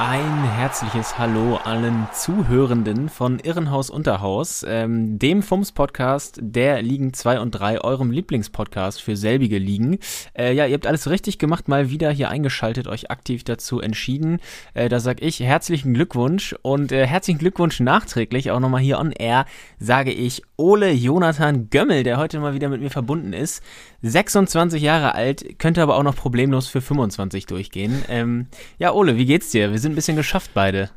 [0.00, 7.50] Ein herzliches Hallo allen Zuhörenden von Irrenhaus Unterhaus, ähm, dem FUMS-Podcast der Ligen 2 und
[7.50, 9.98] 3, eurem Lieblingspodcast für selbige Ligen.
[10.34, 14.38] Äh, ja, ihr habt alles richtig gemacht, mal wieder hier eingeschaltet, euch aktiv dazu entschieden.
[14.72, 19.10] Äh, da sag ich herzlichen Glückwunsch und äh, herzlichen Glückwunsch nachträglich, auch nochmal hier on
[19.10, 19.46] air,
[19.80, 23.64] sage ich Ole Jonathan Gömmel, der heute mal wieder mit mir verbunden ist.
[24.02, 28.04] 26 Jahre alt, könnte aber auch noch problemlos für 25 durchgehen.
[28.08, 28.46] Ähm,
[28.78, 29.72] ja, Ole, wie geht's dir?
[29.72, 30.90] Wir sind ein bisschen geschafft beide.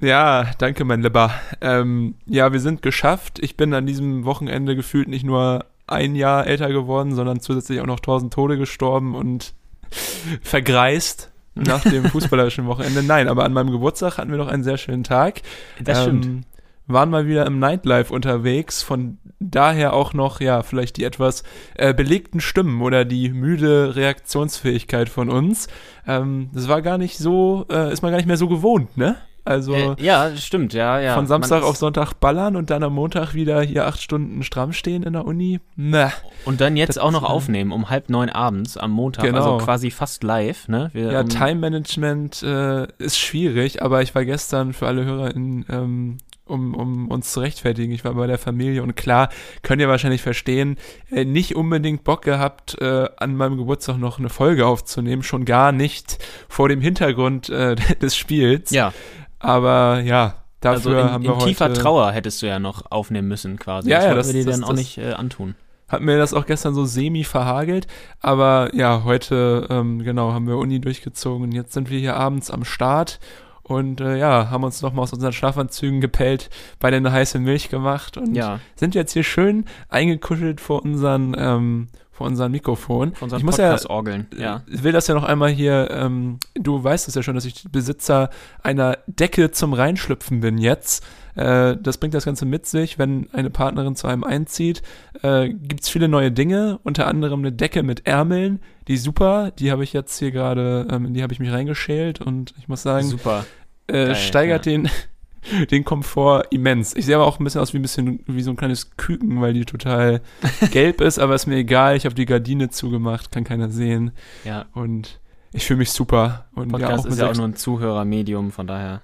[0.00, 1.32] Ja, danke, mein Lieber.
[1.60, 3.38] Ähm, ja, wir sind geschafft.
[3.40, 7.86] Ich bin an diesem Wochenende gefühlt nicht nur ein Jahr älter geworden, sondern zusätzlich auch
[7.86, 9.54] noch tausend Tode gestorben und
[10.42, 13.02] vergreist nach dem fußballerischen Wochenende.
[13.02, 15.42] Nein, aber an meinem Geburtstag hatten wir noch einen sehr schönen Tag.
[15.82, 16.44] Das stimmt.
[16.88, 21.42] Ähm, waren mal wieder im Nightlife unterwegs, von daher auch noch, ja, vielleicht die etwas
[21.74, 25.68] äh, belegten Stimmen oder die müde Reaktionsfähigkeit von uns.
[26.06, 29.16] Ähm, das war gar nicht so, äh, ist man gar nicht mehr so gewohnt, ne?
[29.44, 31.14] Also Äh, ja, stimmt, ja, ja.
[31.14, 35.04] von Samstag auf Sonntag ballern und dann am Montag wieder hier acht Stunden stramm stehen
[35.04, 35.60] in der Uni.
[35.76, 36.12] Na,
[36.44, 39.36] Und dann jetzt Das auch noch aufnehmen um halb neun abends am Montag, Genau.
[39.54, 40.90] also quasi fast live, ne?
[40.94, 45.64] Wir, ja, um, Time Management äh, ist schwierig, aber ich war gestern für alle HörerInnen,
[45.70, 49.28] ähm, um, um uns zu rechtfertigen, ich war bei der Familie und klar,
[49.62, 50.76] könnt ihr wahrscheinlich verstehen,
[51.10, 55.72] äh, nicht unbedingt Bock gehabt, äh, an meinem Geburtstag noch eine Folge aufzunehmen, schon gar
[55.72, 58.70] nicht vor dem Hintergrund äh, des Spiels.
[58.70, 58.92] Ja,
[59.38, 62.90] Aber ja, also dafür in, haben in wir tiefer heute, Trauer hättest du ja noch
[62.90, 63.90] aufnehmen müssen quasi.
[63.90, 65.54] Ja, das ja, das- wir dir das- dann auch das- nicht äh, antun.
[65.88, 67.86] hat mir das auch gestern so semi verhagelt.
[68.20, 72.50] Aber ja, heute, ähm, genau, haben wir Uni durchgezogen und jetzt sind wir hier abends
[72.50, 73.20] am Start
[73.66, 78.16] und äh, ja, haben uns nochmal aus unseren Schlafanzügen gepellt, beide eine heiße Milch gemacht
[78.16, 83.14] und Ja, sind jetzt hier schön eingekuschelt vor unseren, ähm, vor unseren Mikrofon.
[83.14, 84.62] von unseren ich muss ja, Podcast-Orgeln, ja.
[84.68, 87.64] ich will das ja noch einmal hier, ähm, du weißt es ja schon, dass ich
[87.70, 88.30] Besitzer
[88.62, 91.04] einer Decke zum Reinschlüpfen bin jetzt.
[91.36, 94.82] Äh, das bringt das Ganze mit sich, wenn eine Partnerin zu einem einzieht,
[95.22, 99.70] äh, gibt es viele neue Dinge, unter anderem eine Decke mit Ärmeln, die super, die
[99.70, 102.82] habe ich jetzt hier gerade, ähm, in die habe ich mich reingeschält und ich muss
[102.82, 103.44] sagen, Super.
[103.86, 104.72] äh, Geil, steigert ja.
[104.72, 104.88] den,
[105.70, 106.96] den Komfort immens.
[106.96, 109.40] Ich sehe aber auch ein bisschen aus wie ein bisschen wie so ein kleines Küken,
[109.40, 110.22] weil die total
[110.70, 111.96] gelb ist, aber ist mir egal.
[111.96, 114.12] Ich habe die Gardine zugemacht, kann keiner sehen
[114.44, 115.20] Ja, und
[115.52, 116.46] ich fühle mich super.
[116.54, 119.02] Und Podcast ja, auch ist ja auch nur ein Zuhörermedium, von daher.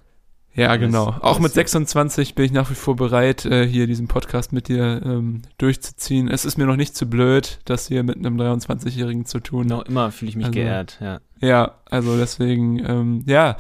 [0.55, 1.07] Ja, genau.
[1.09, 1.57] Auch alles mit so.
[1.57, 6.29] 26 bin ich nach wie vor bereit, äh, hier diesen Podcast mit dir ähm, durchzuziehen.
[6.29, 9.67] Es ist mir noch nicht zu blöd, das hier mit einem 23-Jährigen zu tun.
[9.67, 11.21] Noch immer fühle ich mich Also- geehrt, ja.
[11.41, 13.57] Ja, also deswegen, ähm, ja,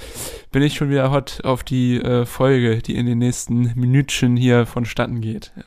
[0.52, 4.66] bin ich schon wieder hot auf die äh, Folge, die in den nächsten Minütchen hier
[4.66, 5.52] vonstatten geht.
[5.56, 5.62] Ja.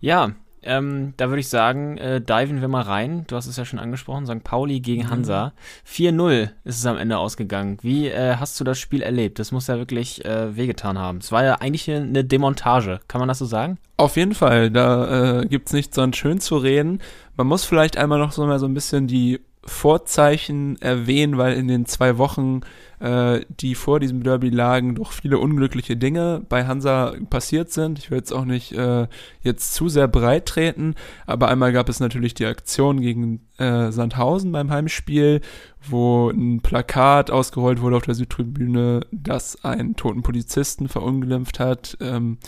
[0.00, 0.32] Ja,
[0.68, 3.24] ähm, da würde ich sagen, äh, diven wir mal rein.
[3.26, 4.44] Du hast es ja schon angesprochen, St.
[4.44, 5.52] Pauli gegen Hansa.
[5.86, 7.78] 4-0 ist es am Ende ausgegangen.
[7.82, 9.38] Wie äh, hast du das Spiel erlebt?
[9.38, 11.18] Das muss ja wirklich äh, wehgetan haben.
[11.18, 13.78] Es war ja eigentlich eine Demontage, kann man das so sagen?
[13.96, 17.00] Auf jeden Fall, da äh, gibt's nichts dran schön zu reden.
[17.36, 21.68] Man muss vielleicht einmal noch so mal so ein bisschen die Vorzeichen erwähnen, weil in
[21.68, 22.60] den zwei Wochen,
[23.00, 27.98] äh, die vor diesem Derby lagen, doch viele unglückliche Dinge bei Hansa passiert sind.
[27.98, 29.06] Ich will jetzt auch nicht äh,
[29.42, 30.94] jetzt zu sehr breit treten,
[31.26, 35.40] aber einmal gab es natürlich die Aktion gegen äh, Sandhausen beim Heimspiel,
[35.86, 41.96] wo ein Plakat ausgerollt wurde auf der Südtribüne, das einen toten Polizisten verunglimpft hat.
[42.00, 42.38] Ähm,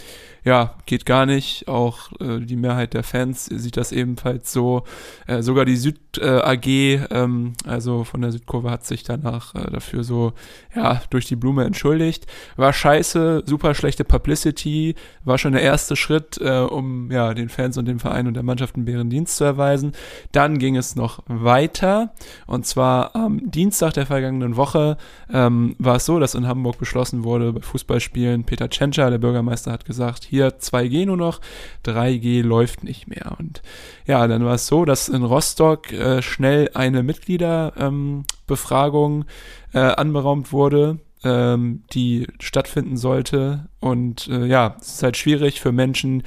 [0.44, 1.68] ja, geht gar nicht.
[1.68, 4.84] Auch äh, die Mehrheit der Fans sieht das ebenfalls so.
[5.26, 6.66] Äh, sogar die Süd äh, AG,
[7.10, 10.32] ähm, also von der Südkurve, hat sich danach äh, dafür so,
[10.74, 12.26] ja, durch die Blume entschuldigt.
[12.56, 17.76] War scheiße, super schlechte Publicity, war schon der erste Schritt, äh, um ja den Fans
[17.76, 19.92] und dem Verein und der Mannschaft einen Bärendienst zu erweisen.
[20.32, 22.12] Dann ging es noch weiter
[22.46, 24.96] und zwar am Dienstag der vergangenen Woche
[25.32, 29.72] ähm, war es so, dass in Hamburg beschlossen wurde, bei Fußballspielen, Peter Tschentscher, der Bürgermeister,
[29.72, 31.40] hat gesagt, hier 2G nur noch,
[31.84, 33.36] 3G läuft nicht mehr.
[33.38, 33.62] Und
[34.06, 39.26] ja, dann war es so, dass in Rostock äh, schnell eine Mitgliederbefragung ähm,
[39.72, 43.68] äh, anberaumt wurde, ähm, die stattfinden sollte.
[43.80, 46.22] Und äh, ja, es ist halt schwierig für Menschen,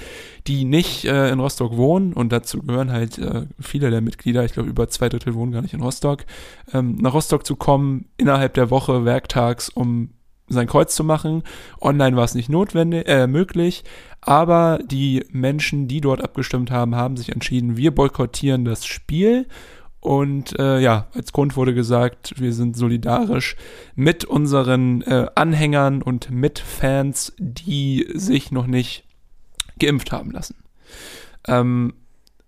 [0.48, 4.54] die nicht äh, in Rostock wohnen, und dazu gehören halt äh, viele der Mitglieder, ich
[4.54, 6.26] glaube über zwei Drittel wohnen gar nicht in Rostock,
[6.74, 10.10] ähm, nach Rostock zu kommen innerhalb der Woche, werktags, um
[10.50, 11.44] sein Kreuz zu machen.
[11.82, 13.84] Online war es nicht notwendig, äh, möglich,
[14.22, 19.48] aber die Menschen, die dort abgestimmt haben, haben sich entschieden, wir boykottieren das Spiel.
[20.04, 23.56] Und äh, ja, als Grund wurde gesagt, wir sind solidarisch
[23.96, 29.06] mit unseren äh, Anhängern und mit Fans, die sich noch nicht
[29.80, 30.58] geimpft haben lassen.
[31.48, 31.94] Ähm,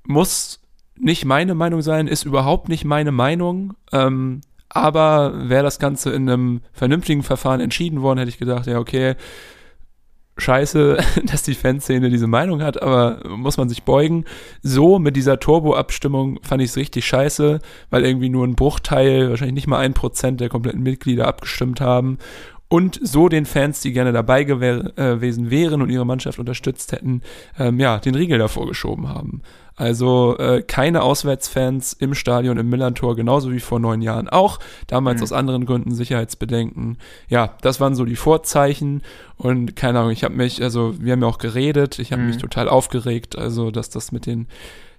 [0.03, 0.59] muss
[0.97, 3.75] nicht meine Meinung sein, ist überhaupt nicht meine Meinung.
[3.93, 8.79] Ähm, aber wäre das Ganze in einem vernünftigen Verfahren entschieden worden, hätte ich gedacht, ja,
[8.79, 9.15] okay,
[10.37, 14.25] scheiße, dass die Fanszene diese Meinung hat, aber muss man sich beugen.
[14.61, 17.59] So mit dieser Turbo-Abstimmung fand ich es richtig scheiße,
[17.89, 22.17] weil irgendwie nur ein Bruchteil, wahrscheinlich nicht mal ein Prozent der kompletten Mitglieder abgestimmt haben
[22.67, 27.21] und so den Fans, die gerne dabei äh, gewesen wären und ihre Mannschaft unterstützt hätten,
[27.59, 29.41] ähm, ja, den Riegel davor geschoben haben.
[29.75, 34.59] Also äh, keine Auswärtsfans im Stadion im Millantor, genauso wie vor neun Jahren auch.
[34.87, 35.23] Damals mhm.
[35.23, 36.97] aus anderen Gründen Sicherheitsbedenken.
[37.27, 39.01] Ja, das waren so die Vorzeichen.
[39.35, 42.29] Und keine Ahnung, ich habe mich, also wir haben ja auch geredet, ich habe mhm.
[42.29, 44.47] mich total aufgeregt, also dass das mit den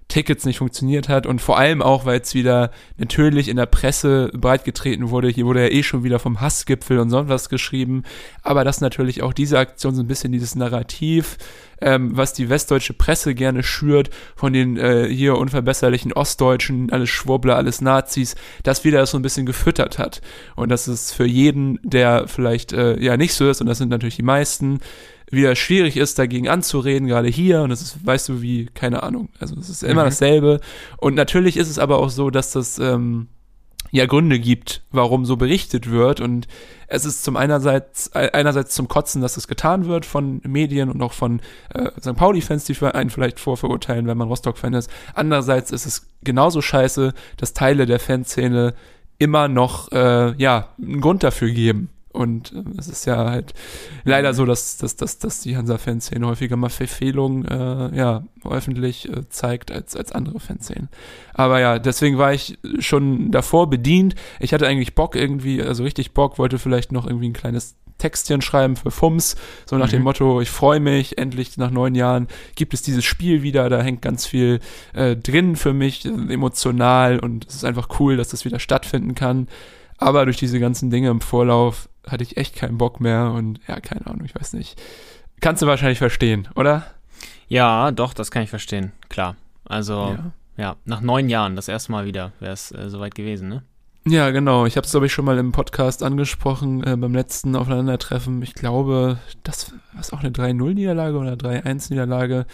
[0.07, 4.31] Tickets nicht funktioniert hat und vor allem auch, weil es wieder natürlich in der Presse
[4.33, 5.27] breitgetreten wurde.
[5.27, 8.03] Hier wurde ja eh schon wieder vom Hassgipfel und sonst was geschrieben.
[8.41, 11.37] Aber dass natürlich auch diese Aktion so ein bisschen dieses Narrativ,
[11.81, 17.57] ähm, was die westdeutsche Presse gerne schürt, von den äh, hier unverbesserlichen Ostdeutschen, alles Schwurbler,
[17.57, 20.21] alles Nazis, das wieder so ein bisschen gefüttert hat.
[20.55, 23.89] Und dass es für jeden, der vielleicht äh, ja nicht so ist, und das sind
[23.89, 24.79] natürlich die meisten,
[25.29, 27.61] wieder schwierig ist, dagegen anzureden, gerade hier.
[27.61, 29.29] Und das ist, weißt du, wie, keine Ahnung.
[29.39, 30.07] Also es ist immer mhm.
[30.07, 30.59] dasselbe.
[30.97, 33.27] Und natürlich ist es aber auch so, dass das ähm,
[33.91, 36.21] ja Gründe gibt, warum so berichtet wird.
[36.21, 36.47] Und
[36.87, 41.13] es ist zum einerseits, einerseits zum Kotzen, dass es getan wird von Medien und auch
[41.13, 41.41] von
[41.73, 42.15] äh, St.
[42.15, 44.89] Pauli-Fans, die einen vielleicht vorverurteilen, wenn man Rostock-Fan ist.
[45.13, 48.73] Andererseits ist es genauso scheiße, dass Teile der Fanszene
[49.19, 51.89] immer noch äh, ja einen Grund dafür geben.
[52.11, 53.53] Und äh, es ist ja halt
[54.03, 59.29] leider so, dass, dass, dass, dass die Hansa-Fanszene häufiger mal Verfehlungen äh, ja, öffentlich äh,
[59.29, 60.89] zeigt als, als andere Fanszenen.
[61.33, 64.15] Aber ja, deswegen war ich schon davor bedient.
[64.39, 68.41] Ich hatte eigentlich Bock irgendwie, also richtig Bock, wollte vielleicht noch irgendwie ein kleines Textchen
[68.41, 69.91] schreiben für FUMS, so nach mhm.
[69.91, 73.81] dem Motto, ich freue mich, endlich nach neun Jahren gibt es dieses Spiel wieder, da
[73.81, 74.59] hängt ganz viel
[74.93, 79.47] äh, drin für mich, emotional und es ist einfach cool, dass das wieder stattfinden kann.
[79.97, 83.79] Aber durch diese ganzen Dinge im Vorlauf hatte ich echt keinen Bock mehr und ja,
[83.79, 84.81] keine Ahnung, ich weiß nicht.
[85.39, 86.85] Kannst du wahrscheinlich verstehen, oder?
[87.47, 89.35] Ja, doch, das kann ich verstehen, klar.
[89.65, 93.49] Also, ja, ja nach neun Jahren, das erste Mal wieder, wäre es äh, soweit gewesen,
[93.49, 93.63] ne?
[94.09, 94.65] Ja, genau.
[94.65, 98.41] Ich habe es, glaube ich, schon mal im Podcast angesprochen, äh, beim letzten Aufeinandertreffen.
[98.41, 102.45] Ich glaube, das war auch eine 3-0-Niederlage oder 3-1-Niederlage,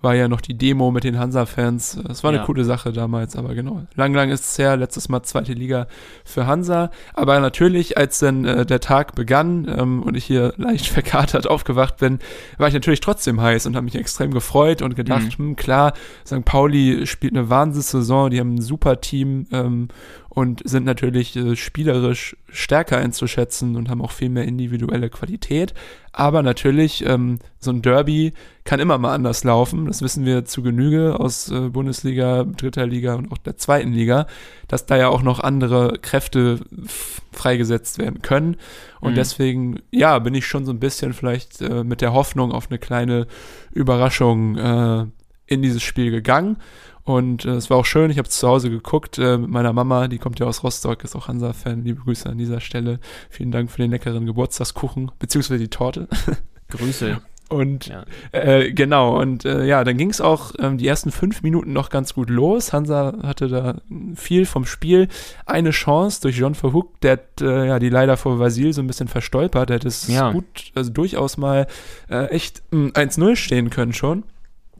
[0.00, 2.00] war ja noch die Demo mit den Hansa-Fans.
[2.06, 2.44] Das war eine ja.
[2.44, 3.82] coole Sache damals, aber genau.
[3.94, 5.86] Lang, lang ist es her, letztes Mal zweite Liga
[6.24, 6.90] für Hansa.
[7.14, 11.98] Aber natürlich, als dann äh, der Tag begann ähm, und ich hier leicht verkatert aufgewacht
[11.98, 12.20] bin,
[12.56, 15.48] war ich natürlich trotzdem heiß und habe mich extrem gefreut und gedacht, mhm.
[15.48, 15.92] hm, klar,
[16.26, 16.44] St.
[16.44, 19.88] Pauli spielt eine Wahnsinnssaison, die haben ein super Team ähm,
[20.34, 25.74] und sind natürlich äh, spielerisch stärker einzuschätzen und haben auch viel mehr individuelle Qualität.
[26.10, 28.32] Aber natürlich, ähm, so ein Derby
[28.64, 29.84] kann immer mal anders laufen.
[29.84, 34.26] Das wissen wir zu Genüge aus äh, Bundesliga, dritter Liga und auch der zweiten Liga,
[34.68, 36.60] dass da ja auch noch andere Kräfte
[37.30, 38.56] freigesetzt werden können.
[39.00, 39.16] Und mhm.
[39.16, 42.78] deswegen, ja, bin ich schon so ein bisschen vielleicht äh, mit der Hoffnung auf eine
[42.78, 43.26] kleine
[43.70, 45.06] Überraschung äh,
[45.46, 46.56] in dieses Spiel gegangen.
[47.04, 50.08] Und äh, es war auch schön, ich habe zu Hause geguckt äh, mit meiner Mama,
[50.08, 51.84] die kommt ja aus Rostock, ist auch Hansa-Fan.
[51.84, 53.00] Liebe Grüße an dieser Stelle.
[53.28, 56.08] Vielen Dank für den leckeren Geburtstagskuchen, beziehungsweise die Torte.
[56.68, 57.20] Grüße.
[57.52, 58.04] Und ja.
[58.32, 61.90] äh, genau, und äh, ja, dann ging es auch ähm, die ersten fünf Minuten noch
[61.90, 62.72] ganz gut los.
[62.72, 63.76] Hansa hatte da
[64.14, 65.08] viel vom Spiel.
[65.44, 68.86] Eine Chance durch John Verhoek, der hat äh, ja die leider vor Vasil so ein
[68.86, 69.68] bisschen verstolpert.
[69.68, 70.32] Der hätte es ja.
[70.32, 71.66] gut, also durchaus mal
[72.08, 74.24] äh, echt 1-0 hm, stehen können schon.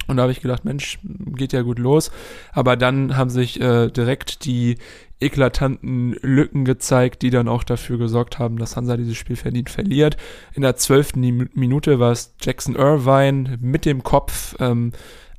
[0.07, 2.11] Und da habe ich gedacht, Mensch, geht ja gut los.
[2.53, 4.77] Aber dann haben sich äh, direkt die
[5.21, 10.17] eklatanten Lücken gezeigt, die dann auch dafür gesorgt haben, dass Hansa dieses Spiel verdient verliert.
[10.55, 14.57] In der zwölften Minute war es Jackson Irvine mit dem Kopf.
[14.59, 14.93] Ähm,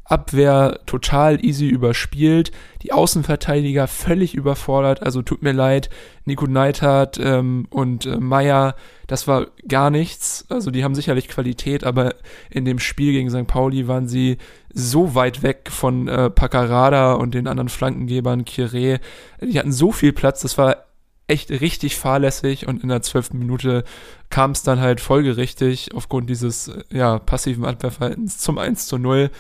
[0.06, 5.90] Abwehr total easy überspielt, die Außenverteidiger völlig überfordert, also tut mir leid,
[6.26, 8.76] Nico Neidhardt ähm, und äh, Meier,
[9.08, 12.16] das war gar nichts, also die haben sicherlich Qualität, aber
[12.50, 13.48] in dem Spiel gegen St.
[13.48, 14.38] Pauli waren sie
[14.74, 19.00] so weit weg von äh, Paccarada und den anderen Flankengebern, Kire,
[19.42, 20.86] die hatten so viel Platz, das war
[21.28, 23.86] echt richtig fahrlässig und in der zwölften Minute
[24.30, 29.32] kam es dann halt folgerichtig aufgrund dieses äh, ja, passiven Abwehrverhaltens zum 1 zu 0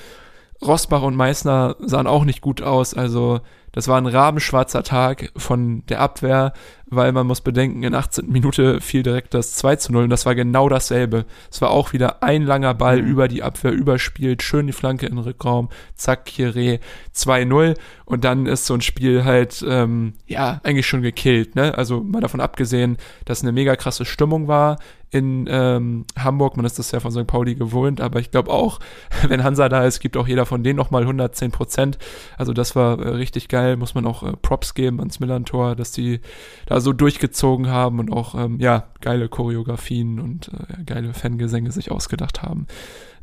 [0.65, 2.93] Rosbach und Meißner sahen auch nicht gut aus.
[2.93, 3.41] Also
[3.73, 6.53] Das war ein rabenschwarzer Tag von der Abwehr,
[6.85, 8.29] weil man muss bedenken, in 18.
[8.29, 11.25] Minute fiel direkt das 2 zu 0 und das war genau dasselbe.
[11.51, 13.07] Es war auch wieder ein langer Ball mhm.
[13.07, 16.79] über die Abwehr überspielt, schön die Flanke in den Rückraum, zack, Kire
[17.15, 21.75] 2-0 und dann ist so ein Spiel halt, ähm, ja, eigentlich schon gekillt, ne?
[21.75, 24.77] Also mal davon abgesehen, dass eine mega krasse Stimmung war
[25.13, 27.27] in ähm, Hamburg, man ist das ja von St.
[27.27, 28.79] Pauli gewohnt, aber ich glaube auch,
[29.27, 31.99] wenn Hansa da ist, gibt auch jeder von denen nochmal 110 Prozent.
[32.35, 35.91] Also das war äh, richtig geil, muss man auch äh, Props geben ans Millantor, dass
[35.91, 36.19] die
[36.65, 41.91] da so durchgezogen haben und auch, ähm, ja, geile Choreografien und äh, geile Fangesänge sich
[41.91, 42.65] ausgedacht haben.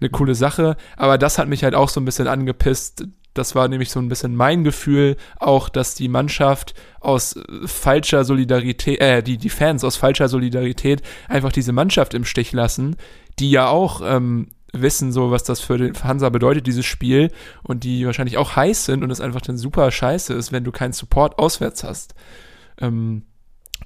[0.01, 3.69] Eine coole Sache, aber das hat mich halt auch so ein bisschen angepisst, das war
[3.69, 9.23] nämlich so ein bisschen mein Gefühl, auch, dass die Mannschaft aus äh, falscher Solidarität, äh,
[9.23, 12.97] die, die Fans aus falscher Solidarität einfach diese Mannschaft im Stich lassen,
[13.39, 17.31] die ja auch ähm, wissen, so was das für den Hansa bedeutet, dieses Spiel,
[17.63, 20.73] und die wahrscheinlich auch heiß sind und es einfach dann super scheiße ist, wenn du
[20.73, 22.15] keinen Support auswärts hast.
[22.79, 23.23] Ähm,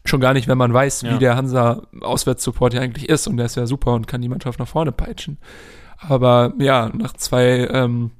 [0.04, 1.14] schon gar nicht, wenn man weiß, ja.
[1.14, 4.28] wie der Hansa Auswärtssupport ja eigentlich ist und der ist ja super und kann die
[4.28, 5.38] Mannschaft nach vorne peitschen.
[5.98, 8.10] Aber ja, nach zwei ähm,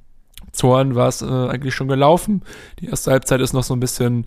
[0.57, 2.43] Toren war es äh, eigentlich schon gelaufen.
[2.79, 4.25] Die erste Halbzeit ist noch so ein bisschen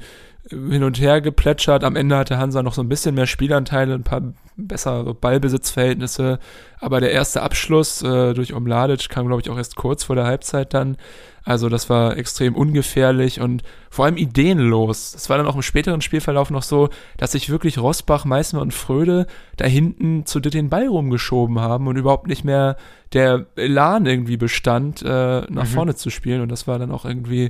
[0.50, 1.84] äh, hin und her geplätschert.
[1.84, 4.22] Am Ende hatte Hansa noch so ein bisschen mehr Spielanteile, ein paar
[4.56, 6.38] bessere Ballbesitzverhältnisse.
[6.80, 10.26] Aber der erste Abschluss äh, durch Omladic kam, glaube ich, auch erst kurz vor der
[10.26, 10.96] Halbzeit dann.
[11.48, 15.12] Also das war extrem ungefährlich und vor allem ideenlos.
[15.12, 18.74] Das war dann auch im späteren Spielverlauf noch so, dass sich wirklich Rosbach, Meißner und
[18.74, 19.26] Fröde
[19.56, 22.76] da hinten zu den Ball rumgeschoben haben und überhaupt nicht mehr
[23.14, 25.06] der Elan irgendwie bestand, äh,
[25.48, 25.68] nach mhm.
[25.68, 26.42] vorne zu spielen.
[26.42, 27.48] Und das war dann auch irgendwie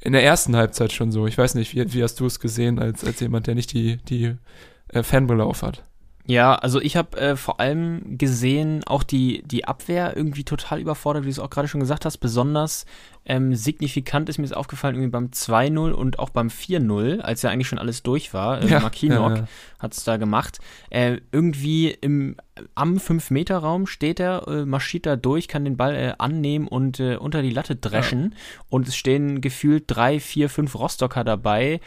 [0.00, 1.26] in der ersten Halbzeit schon so.
[1.26, 3.96] Ich weiß nicht, wie, wie hast du es gesehen als, als jemand, der nicht die,
[3.96, 4.36] die
[4.92, 5.82] äh, Fanbrille auf hat?
[6.26, 11.24] Ja, also ich habe äh, vor allem gesehen, auch die, die Abwehr irgendwie total überfordert,
[11.24, 12.18] wie du es auch gerade schon gesagt hast.
[12.18, 12.84] Besonders
[13.24, 17.50] ähm, signifikant ist mir es aufgefallen, irgendwie beim 2-0 und auch beim 4-0, als ja
[17.50, 18.62] eigentlich schon alles durch war.
[18.62, 19.48] Äh, ja, Makinok ja, ja.
[19.78, 20.58] hat es da gemacht.
[20.90, 22.36] Äh, irgendwie im,
[22.74, 27.16] am 5-Meter-Raum steht er, äh, marschiert da durch, kann den Ball äh, annehmen und äh,
[27.16, 28.34] unter die Latte dreschen.
[28.68, 31.80] Und es stehen gefühlt drei, vier, fünf Rostocker dabei.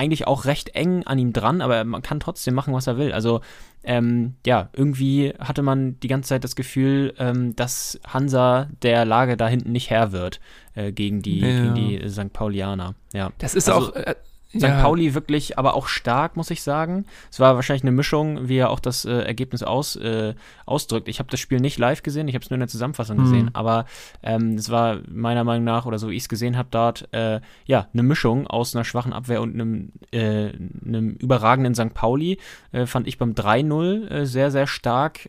[0.00, 3.12] Eigentlich auch recht eng an ihm dran, aber man kann trotzdem machen, was er will.
[3.12, 3.42] Also
[3.82, 9.36] ähm, ja, irgendwie hatte man die ganze Zeit das Gefühl, ähm, dass Hansa der Lage
[9.36, 10.40] da hinten nicht Herr wird
[10.74, 11.48] äh, gegen, die, ja.
[11.48, 12.32] gegen die St.
[12.32, 12.94] Paulianer.
[13.12, 13.30] Ja.
[13.38, 14.14] Das ist also, auch, äh,
[14.50, 14.62] St.
[14.62, 14.82] Ja.
[14.82, 17.06] Pauli wirklich, aber auch stark, muss ich sagen.
[17.30, 20.34] Es war wahrscheinlich eine Mischung, wie er auch das äh, Ergebnis aus, äh,
[20.66, 21.06] ausdrückt.
[21.06, 23.22] Ich habe das Spiel nicht live gesehen, ich habe es nur in der Zusammenfassung mhm.
[23.22, 23.86] gesehen, aber
[24.22, 27.40] ähm, es war meiner Meinung nach, oder so wie ich es gesehen habe, dort, äh,
[27.66, 30.50] ja, eine Mischung aus einer schwachen Abwehr und einem, äh,
[30.84, 31.94] einem überragenden St.
[31.94, 32.38] Pauli.
[32.72, 35.28] Äh, fand ich beim 3-0 äh, sehr, sehr stark.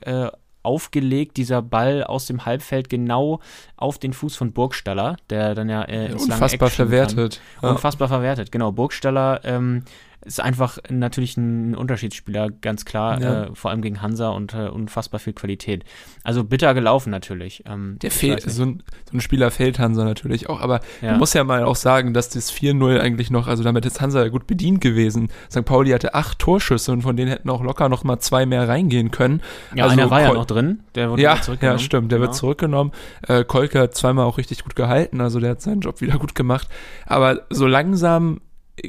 [0.63, 3.39] Aufgelegt, dieser Ball aus dem Halbfeld genau
[3.77, 7.41] auf den Fuß von Burgstaller, der dann ja äh, ins Unfassbar verwertet.
[7.61, 7.69] Ja.
[7.69, 8.71] Unfassbar verwertet, genau.
[8.71, 9.83] Burgstaller ähm,
[10.23, 13.43] ist einfach natürlich ein Unterschiedsspieler, ganz klar, ja.
[13.43, 15.83] äh, vor allem gegen Hansa und äh, unfassbar viel Qualität.
[16.23, 17.63] Also bitter gelaufen natürlich.
[17.65, 21.11] Ähm, Der fehlt, so ein, so ein, Spieler fehlt Hansa natürlich auch, aber ja.
[21.11, 24.21] man muss ja mal auch sagen, dass das 4-0 eigentlich noch, also damit ist Hansa
[24.21, 25.29] ja gut bedient gewesen.
[25.49, 25.65] St.
[25.65, 29.09] Pauli hatte acht Torschüsse und von denen hätten auch locker noch mal zwei mehr reingehen
[29.09, 29.41] können.
[29.73, 31.79] Ja, also einer war ja noch drin, der wurde ja, zurückgenommen.
[31.79, 32.27] Ja, stimmt, der genau.
[32.29, 32.91] wird zurückgenommen.
[33.27, 36.35] Äh, Kolke hat zweimal auch richtig gut gehalten, also der hat seinen Job wieder gut
[36.35, 36.67] gemacht.
[37.07, 38.39] Aber so langsam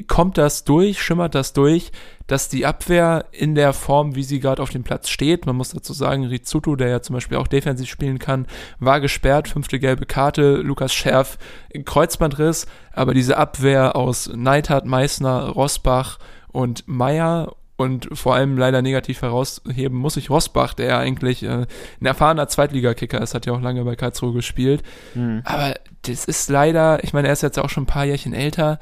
[0.07, 1.91] kommt das durch, schimmert das durch,
[2.27, 5.69] dass die Abwehr in der Form, wie sie gerade auf dem Platz steht, man muss
[5.69, 8.47] dazu sagen, Rizuto, der ja zum Beispiel auch defensiv spielen kann,
[8.79, 11.37] war gesperrt, fünfte gelbe Karte, Lukas Scherf
[11.85, 16.17] Kreuzbandriss, aber diese Abwehr aus Neidhardt, Meißner, Rosbach
[16.51, 21.65] und Meier und vor allem leider negativ herausheben muss ich Rosbach, der ja eigentlich äh,
[21.99, 24.83] ein erfahrener Zweitligakicker ist, hat ja auch lange bei Karlsruhe gespielt.
[25.15, 25.41] Mhm.
[25.43, 25.73] Aber
[26.03, 28.79] das ist leider, ich meine, er ist jetzt auch schon ein paar Jährchen älter,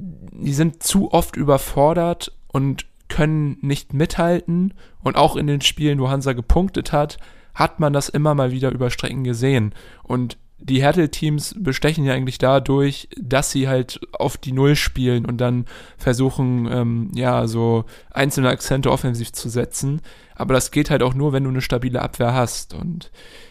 [0.00, 4.74] die sind zu oft überfordert und können nicht mithalten.
[5.02, 7.18] Und auch in den Spielen, wo Hansa gepunktet hat,
[7.54, 9.74] hat man das immer mal wieder über Strecken gesehen.
[10.02, 15.38] Und die Hertel-Teams bestechen ja eigentlich dadurch, dass sie halt auf die Null spielen und
[15.38, 15.64] dann
[15.96, 20.02] versuchen, ähm, ja, so einzelne Akzente offensiv zu setzen.
[20.34, 22.74] Aber das geht halt auch nur, wenn du eine stabile Abwehr hast.
[22.74, 23.10] Und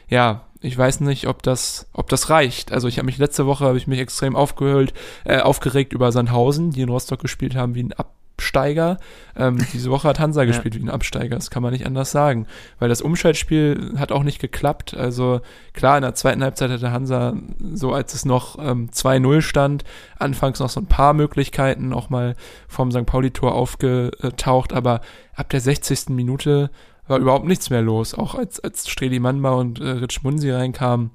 [0.10, 2.72] ja, ich weiß nicht, ob das, ob das reicht.
[2.72, 6.72] Also ich habe mich letzte Woche habe ich mich extrem aufgehört, äh, aufgeregt über Sandhausen,
[6.72, 8.98] die in Rostock gespielt haben wie ein Absteiger.
[9.38, 10.48] Ähm, diese Woche hat Hansa ja.
[10.48, 11.36] gespielt wie ein Absteiger.
[11.36, 12.46] Das kann man nicht anders sagen,
[12.78, 14.94] weil das Umschaltspiel hat auch nicht geklappt.
[14.94, 15.39] Also
[15.72, 17.38] klar, in der zweiten Halbzeit hatte Hansa
[17.74, 19.86] so, als es noch ähm, 2-0 stand,
[20.18, 22.36] anfangs noch so ein paar Möglichkeiten auch mal
[22.68, 23.06] vom St.
[23.06, 25.00] Pauli-Tor aufgetaucht, aber
[25.36, 26.10] ab der 60.
[26.10, 26.70] Minute
[27.10, 28.13] war überhaupt nichts mehr los.
[28.13, 31.12] Auch als, als Streli Manba und äh, Rich Munsi reinkamen,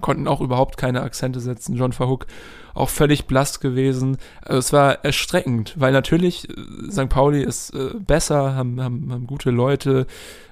[0.00, 1.76] konnten auch überhaupt keine Akzente setzen.
[1.76, 2.26] John Verhook
[2.74, 4.16] auch völlig blass gewesen.
[4.42, 7.08] Also es war erstreckend, weil natürlich äh, St.
[7.08, 10.06] Pauli ist äh, besser, haben, haben, haben gute Leute,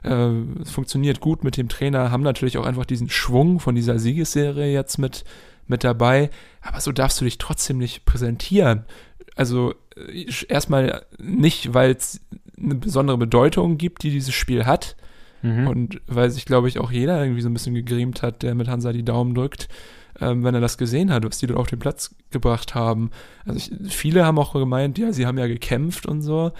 [0.04, 0.30] äh,
[0.62, 4.72] es funktioniert gut mit dem Trainer, haben natürlich auch einfach diesen Schwung von dieser Siegesserie
[4.72, 5.24] jetzt mit,
[5.66, 8.84] mit dabei, aber so darfst du dich trotzdem nicht präsentieren.
[9.34, 12.20] Also äh, erstmal nicht, weil es
[12.62, 14.96] eine besondere Bedeutung gibt, die dieses Spiel hat.
[15.42, 15.66] Mhm.
[15.66, 18.68] Und weil sich, glaube ich, auch jeder irgendwie so ein bisschen gegrämt hat, der mit
[18.68, 19.68] Hansa die Daumen drückt
[20.20, 23.10] ähm, wenn er das gesehen hat, was die dort auf den Platz gebracht haben.
[23.44, 26.52] Also ich, viele haben auch gemeint, ja, sie haben ja gekämpft und so.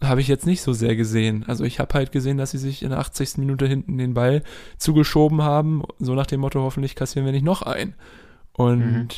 [0.00, 1.44] Habe ich jetzt nicht so sehr gesehen.
[1.46, 3.38] Also ich habe halt gesehen, dass sie sich in der 80.
[3.38, 4.42] Minute hinten den Ball
[4.78, 7.94] zugeschoben haben, so nach dem Motto, hoffentlich kassieren wir nicht noch ein.
[8.52, 9.08] Und mhm.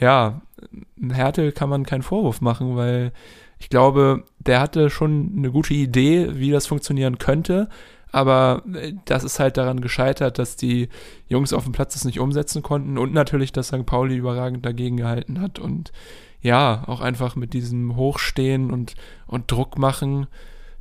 [0.00, 0.42] ja,
[1.10, 3.12] Härte kann man keinen Vorwurf machen, weil
[3.62, 7.68] ich glaube, der hatte schon eine gute Idee, wie das funktionieren könnte,
[8.10, 10.88] aber äh, das ist halt daran gescheitert, dass die
[11.28, 13.86] Jungs auf dem Platz das nicht umsetzen konnten und natürlich, dass St.
[13.86, 15.92] Pauli überragend dagegen gehalten hat und
[16.40, 18.96] ja, auch einfach mit diesem Hochstehen und,
[19.28, 20.26] und Druck machen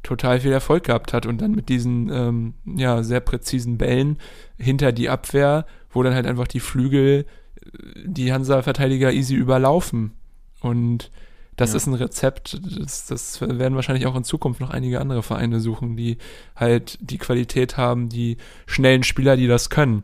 [0.02, 4.18] total viel Erfolg gehabt hat und dann mit diesen ähm, ja, sehr präzisen Bällen
[4.58, 7.28] hinter die Abwehr, wo dann halt einfach die Flügel
[7.64, 7.68] äh,
[8.06, 10.14] die Hansa-Verteidiger easy überlaufen.
[10.62, 11.12] Und
[11.56, 11.78] das ja.
[11.78, 15.96] ist ein Rezept, das, das werden wahrscheinlich auch in Zukunft noch einige andere Vereine suchen,
[15.96, 16.18] die
[16.56, 20.04] halt die Qualität haben, die schnellen Spieler, die das können.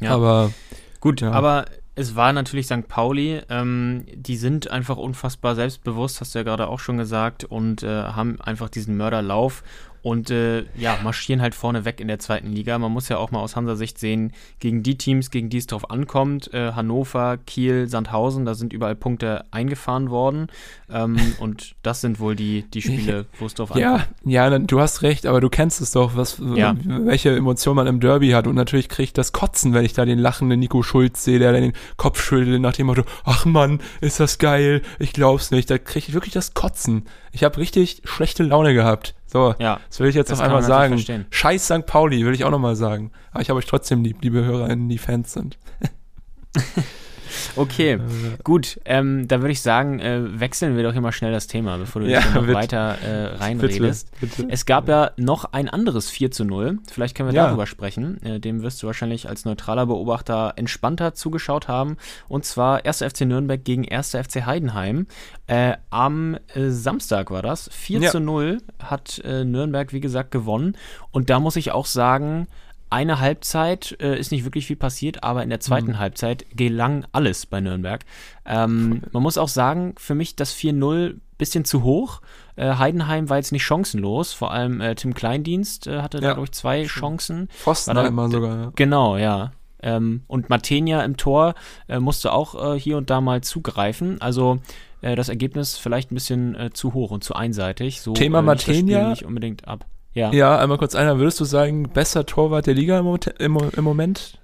[0.00, 0.14] Ja.
[0.14, 0.52] Aber
[1.00, 1.32] gut, ja.
[1.32, 2.88] aber es war natürlich St.
[2.88, 3.40] Pauli.
[3.50, 7.88] Ähm, die sind einfach unfassbar selbstbewusst, hast du ja gerade auch schon gesagt, und äh,
[7.88, 9.62] haben einfach diesen Mörderlauf
[10.02, 12.78] und äh, ja, marschieren halt vorne weg in der zweiten Liga.
[12.78, 15.90] Man muss ja auch mal aus Hansa-Sicht sehen, gegen die Teams, gegen die es drauf
[15.90, 20.48] ankommt, äh, Hannover, Kiel, Sandhausen, da sind überall Punkte eingefahren worden.
[20.90, 24.06] Ähm, und das sind wohl die, die Spiele, wo es drauf ankommt.
[24.24, 26.74] Ja, ja, du hast recht, aber du kennst es doch, was, ja.
[26.84, 28.46] welche Emotion man im Derby hat.
[28.46, 31.52] Und natürlich kriege ich das Kotzen, wenn ich da den lachenden Nico Schulz sehe, der
[31.52, 35.70] den Kopf schüttelt nach dem Motto, ach Mann, ist das geil, ich glaub's nicht.
[35.70, 37.04] Da kriege ich wirklich das Kotzen.
[37.32, 39.14] Ich habe richtig schlechte Laune gehabt.
[39.30, 40.94] So, ja, das will ich jetzt noch einmal sagen.
[40.94, 41.26] Verstehen.
[41.30, 41.86] Scheiß St.
[41.86, 43.12] Pauli, will ich auch nochmal sagen.
[43.30, 45.56] Aber ich habe euch trotzdem lieb, liebe HörerInnen, die Fans sind.
[47.56, 47.98] Okay, äh,
[48.42, 48.80] gut.
[48.84, 52.08] Ähm, dann würde ich sagen, äh, wechseln wir doch immer schnell das Thema, bevor du
[52.08, 52.54] ja, noch bitte.
[52.54, 54.10] weiter äh, reinredest.
[54.20, 54.52] Bitte, bitte.
[54.52, 56.78] Es gab ja noch ein anderes 4 zu 0.
[56.90, 57.46] Vielleicht können wir ja.
[57.46, 58.22] darüber sprechen.
[58.22, 61.96] Äh, dem wirst du wahrscheinlich als neutraler Beobachter entspannter zugeschaut haben.
[62.28, 62.98] Und zwar 1.
[62.98, 64.10] FC Nürnberg gegen 1.
[64.10, 65.06] FC Heidenheim.
[65.46, 67.68] Äh, am äh, Samstag war das.
[67.72, 68.10] 4 ja.
[68.10, 70.76] zu 0 hat Nürnberg, wie gesagt, gewonnen.
[71.10, 72.46] Und da muss ich auch sagen,
[72.90, 75.98] eine Halbzeit äh, ist nicht wirklich viel passiert, aber in der zweiten mhm.
[75.98, 78.04] Halbzeit gelang alles bei Nürnberg.
[78.44, 82.20] Ähm, man muss auch sagen, für mich das 4-0 bisschen zu hoch.
[82.56, 86.30] Äh, Heidenheim war jetzt nicht chancenlos, vor allem äh, Tim Kleindienst äh, hatte ja.
[86.30, 87.48] dadurch zwei Chancen.
[87.48, 88.56] Pfostenheimer sogar.
[88.56, 88.72] Ja.
[88.76, 89.52] Genau, ja.
[89.82, 91.54] Ähm, und Matenia im Tor
[91.88, 94.20] äh, musste auch äh, hier und da mal zugreifen.
[94.20, 94.58] Also
[95.02, 98.02] das Ergebnis vielleicht ein bisschen zu hoch und zu einseitig.
[98.02, 99.86] So, Thema Matenia nicht unbedingt ab.
[100.12, 100.32] Ja.
[100.32, 101.18] Ja, einmal kurz einer.
[101.18, 104.38] Würdest du sagen, besser Torwart der Liga im, im, im Moment?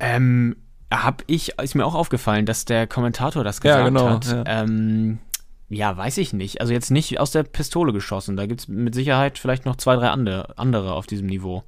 [0.00, 0.56] Ähm,
[0.90, 4.26] hab ich, ist mir auch aufgefallen, dass der Kommentator das gesagt ja, genau, hat.
[4.26, 4.44] Ja.
[4.46, 5.18] Ähm,
[5.68, 6.60] ja, weiß ich nicht.
[6.60, 8.36] Also jetzt nicht aus der Pistole geschossen.
[8.36, 11.64] Da gibt es mit Sicherheit vielleicht noch zwei, drei andere, andere auf diesem Niveau.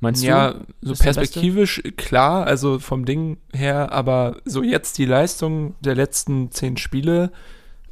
[0.00, 0.58] Meinst ja, du?
[0.58, 6.50] Ja, so perspektivisch klar, also vom Ding her, aber so jetzt die Leistung der letzten
[6.50, 7.32] zehn Spiele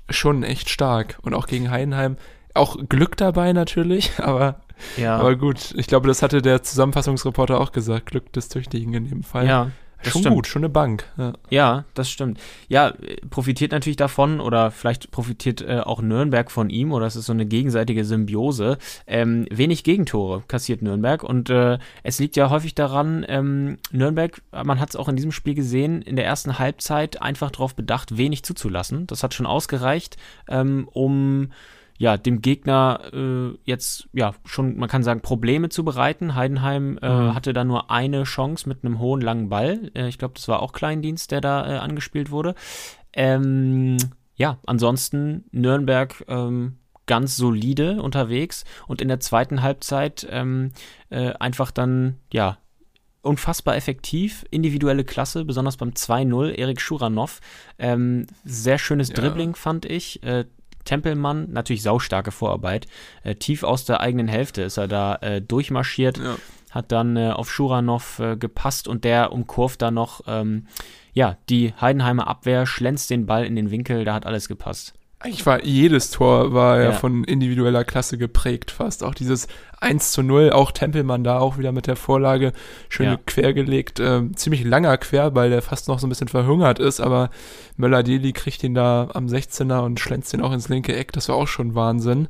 [0.08, 1.18] schon echt stark.
[1.22, 2.16] Und auch gegen Heidenheim.
[2.54, 4.60] Auch Glück dabei natürlich, aber
[4.96, 5.16] ja.
[5.16, 8.06] Aber gut, ich glaube, das hatte der Zusammenfassungsreporter auch gesagt.
[8.06, 9.46] Glück des Tüchtigen in dem Fall.
[9.46, 9.70] Ja.
[10.02, 10.36] schon stimmt.
[10.36, 11.04] gut, schon eine Bank.
[11.16, 11.32] Ja.
[11.50, 11.84] ja.
[11.94, 12.38] das stimmt.
[12.68, 12.94] Ja,
[13.30, 17.32] profitiert natürlich davon oder vielleicht profitiert äh, auch Nürnberg von ihm oder es ist so
[17.32, 18.78] eine gegenseitige Symbiose.
[19.06, 24.80] Ähm, wenig Gegentore kassiert Nürnberg und äh, es liegt ja häufig daran, ähm, Nürnberg, man
[24.80, 28.44] hat es auch in diesem Spiel gesehen, in der ersten Halbzeit einfach darauf bedacht, wenig
[28.44, 29.06] zuzulassen.
[29.06, 30.16] Das hat schon ausgereicht,
[30.48, 31.50] ähm, um
[31.98, 36.36] ja, dem Gegner äh, jetzt ja schon, man kann sagen, Probleme zu bereiten.
[36.36, 37.34] Heidenheim äh, mhm.
[37.34, 39.90] hatte da nur eine Chance mit einem hohen langen Ball.
[39.94, 42.54] Äh, ich glaube, das war auch Kleindienst, der da äh, angespielt wurde.
[43.12, 43.96] Ähm,
[44.36, 50.70] ja, ansonsten Nürnberg ähm, ganz solide unterwegs und in der zweiten Halbzeit ähm,
[51.10, 52.58] äh, einfach dann, ja,
[53.22, 57.40] unfassbar effektiv, individuelle Klasse, besonders beim 2-0, Erik Schuranov.
[57.78, 59.16] Ähm, sehr schönes ja.
[59.16, 60.22] Dribbling, fand ich.
[60.22, 60.44] Äh,
[60.88, 62.86] Tempelmann, natürlich saustarke Vorarbeit.
[63.22, 66.36] Äh, tief aus der eigenen Hälfte ist er da äh, durchmarschiert, ja.
[66.70, 70.66] hat dann äh, auf Schuranov äh, gepasst und der umkurvt da noch, ähm,
[71.12, 74.94] ja, die Heidenheimer Abwehr, schlänzt den Ball in den Winkel, da hat alles gepasst.
[75.20, 76.92] Eigentlich war jedes Tor war ja, Ja.
[76.92, 79.02] von individueller Klasse geprägt fast.
[79.02, 79.48] Auch dieses
[79.80, 82.52] 1 zu 0, auch Tempelmann da auch wieder mit der Vorlage
[82.88, 83.18] schön Ja.
[83.26, 83.98] quergelegt.
[83.98, 87.30] Ähm, ziemlich langer Querball, der fast noch so ein bisschen verhungert ist, aber
[87.76, 91.10] Möller-Deli kriegt ihn da am 16er und schlänzt ihn auch ins linke Eck.
[91.12, 92.28] Das war auch schon Wahnsinn.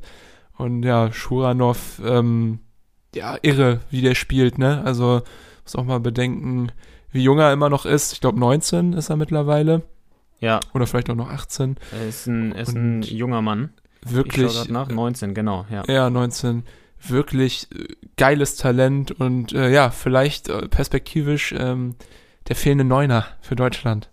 [0.57, 2.59] Und ja, Schuranov, ähm,
[3.15, 4.81] ja, irre, wie der spielt, ne?
[4.83, 5.21] Also
[5.63, 6.71] muss auch mal bedenken,
[7.11, 8.13] wie jung er immer noch ist.
[8.13, 9.83] Ich glaube 19 ist er mittlerweile.
[10.39, 11.77] Ja, Oder vielleicht auch noch 18.
[11.91, 13.73] er ist ein, ist ein junger Mann.
[14.05, 14.69] Ich Wirklich.
[14.69, 14.87] nach.
[14.87, 15.83] 19, genau, ja.
[15.87, 16.63] Ja, 19.
[17.01, 21.95] Wirklich äh, geiles Talent und äh, ja, vielleicht äh, perspektivisch ähm,
[22.47, 24.09] der fehlende Neuner für Deutschland.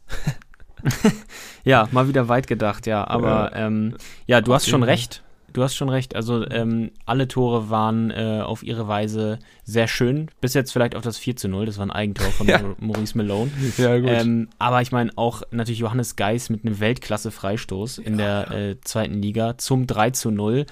[1.66, 3.04] Ja, mal wieder weit gedacht, ja.
[3.08, 5.24] Aber ja, ähm, ja du hast schon recht.
[5.56, 6.14] Du hast schon recht.
[6.14, 10.28] Also ähm, alle Tore waren äh, auf ihre Weise sehr schön.
[10.42, 11.64] Bis jetzt vielleicht auf das 4 zu 0.
[11.64, 12.60] Das war ein Eigentor von Ja.
[12.60, 13.50] Mau- Maurice Malone.
[13.78, 14.10] Ja, gut.
[14.10, 19.22] Ähm, aber ich meine auch natürlich Johannes Geis mit einem Weltklasse-Freistoß in der äh, zweiten
[19.22, 20.66] Liga zum 3 zu 0.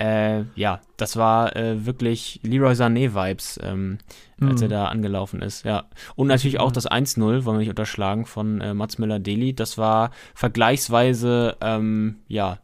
[0.00, 3.98] Äh, ja, das war äh, wirklich Leroy Sané-Vibes, ähm,
[4.40, 4.70] als er Mhm.
[4.70, 5.64] da angelaufen ist.
[5.64, 5.86] Ja.
[6.14, 9.54] Und natürlich auch das 1-0, wollen wir nicht unterschlagen, von äh, Mats Müller-Deli.
[9.54, 12.58] Das war vergleichsweise, ähm, ja,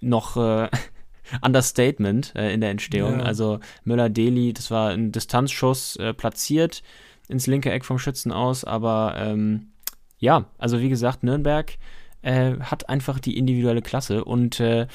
[0.00, 0.68] noch äh,
[1.44, 3.18] Understatement äh, in der Entstehung.
[3.20, 3.24] Ja.
[3.24, 6.82] Also Müller-Deli, das war ein Distanzschuss äh, platziert
[7.28, 9.68] ins linke Eck vom Schützen aus, aber ähm,
[10.18, 11.72] ja, also wie gesagt, Nürnberg
[12.22, 14.86] äh, hat einfach die individuelle Klasse und äh,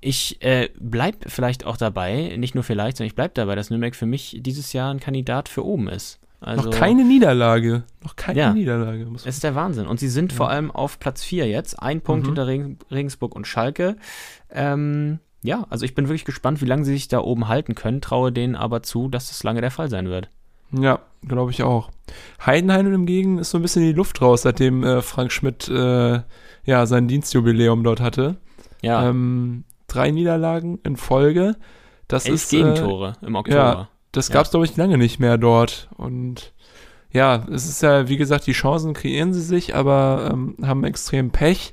[0.00, 3.94] ich äh, bleib vielleicht auch dabei, nicht nur vielleicht, sondern ich bleib dabei, dass Nürnberg
[3.96, 6.20] für mich dieses Jahr ein Kandidat für oben ist.
[6.40, 7.82] Also, noch keine Niederlage.
[8.04, 8.52] Noch keine Ja.
[8.52, 9.06] Niederlage.
[9.06, 9.88] Muss es ist der Wahnsinn.
[9.88, 11.82] Und sie sind vor allem auf Platz 4 jetzt.
[11.82, 12.28] Ein Punkt Mhm.
[12.28, 13.96] hinter Regen, Regensburg und Schalke.
[14.48, 18.00] Ähm, ja, also ich bin wirklich gespannt, wie lange sie sich da oben halten können.
[18.00, 20.28] Traue denen aber zu, dass das lange der Fall sein wird.
[20.72, 21.90] Ja, glaube ich auch.
[22.44, 26.20] Heidenheim hingegen ist so ein bisschen die Luft raus, seitdem äh, Frank Schmidt äh,
[26.64, 28.36] ja sein Dienstjubiläum dort hatte.
[28.82, 31.56] Ja, Ähm, drei Niederlagen in Folge.
[32.06, 33.88] Das elf ist äh, Gegentore im Oktober.
[34.12, 34.34] Das Ja.
[34.34, 35.88] gab es, glaube ich, lange nicht mehr dort.
[35.96, 36.52] Und
[37.10, 41.30] ja, es ist ja, wie gesagt, die Chancen kreieren sie sich, aber ähm, haben extrem
[41.30, 41.72] Pech.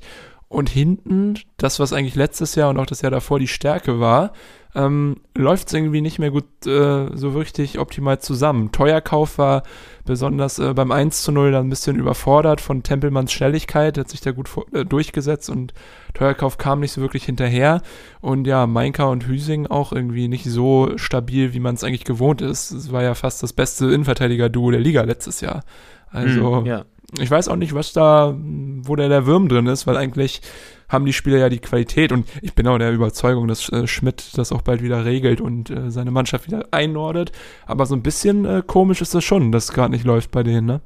[0.56, 4.32] Und hinten, das, was eigentlich letztes Jahr und auch das Jahr davor die Stärke war,
[4.74, 8.72] ähm, läuft es irgendwie nicht mehr gut äh, so richtig optimal zusammen.
[8.72, 9.64] Teuerkauf war
[10.06, 14.22] besonders äh, beim 1 zu 0 dann ein bisschen überfordert von Tempelmanns Schnelligkeit, hat sich
[14.22, 15.74] da gut vor, äh, durchgesetzt und
[16.14, 17.82] Teuerkauf kam nicht so wirklich hinterher.
[18.22, 22.40] Und ja, Mainka und Hüsing auch irgendwie nicht so stabil, wie man es eigentlich gewohnt
[22.40, 22.70] ist.
[22.70, 25.64] Es war ja fast das beste Innenverteidiger-Duo der Liga letztes Jahr.
[26.08, 26.84] Also, Hm, ja.
[27.18, 30.40] Ich weiß auch nicht, was da, wo der, der Würm drin ist, weil eigentlich
[30.88, 34.36] haben die Spieler ja die Qualität und ich bin auch der Überzeugung, dass äh, Schmidt
[34.38, 37.32] das auch bald wieder regelt und äh, seine Mannschaft wieder einordnet.
[37.66, 40.42] Aber so ein bisschen äh, komisch ist das schon, dass es gerade nicht läuft bei
[40.42, 40.80] denen, ne?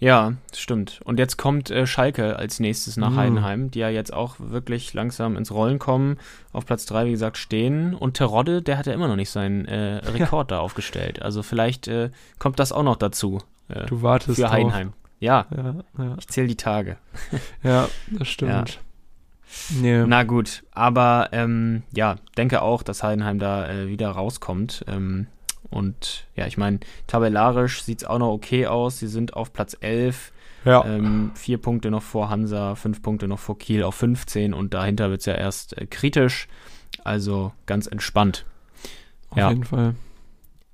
[0.00, 1.00] Ja, das stimmt.
[1.04, 3.16] Und jetzt kommt äh, Schalke als nächstes nach Mhm.
[3.16, 6.18] Heidenheim, die ja jetzt auch wirklich langsam ins Rollen kommen,
[6.52, 7.94] auf Platz 3, wie gesagt, stehen.
[7.94, 11.22] Und Terodde, der hat ja immer noch nicht seinen äh, Rekord da aufgestellt.
[11.22, 13.40] Also vielleicht äh, kommt das auch noch dazu
[13.86, 14.72] Du wartest für drauf.
[15.20, 16.96] Ja, Ja, ja, ich zähle die Tage.
[17.62, 18.80] ja, das stimmt.
[19.80, 20.04] Nee.
[20.06, 24.84] Na gut, aber ähm, ja, denke auch, dass Heidenheim da äh, wieder rauskommt.
[24.86, 25.26] Ähm,
[25.70, 28.98] und ja, ich meine, tabellarisch sieht es auch noch okay aus.
[28.98, 30.32] Sie sind auf Platz 11.
[30.64, 30.84] ja.
[30.84, 35.10] Ähm, vier Punkte noch vor Hansa, fünf Punkte noch vor Kiel auf 15 und dahinter
[35.10, 36.48] wird es ja erst äh, kritisch.
[37.04, 38.44] Also ganz entspannt.
[39.30, 39.48] auf ja.
[39.50, 39.94] jeden Fall.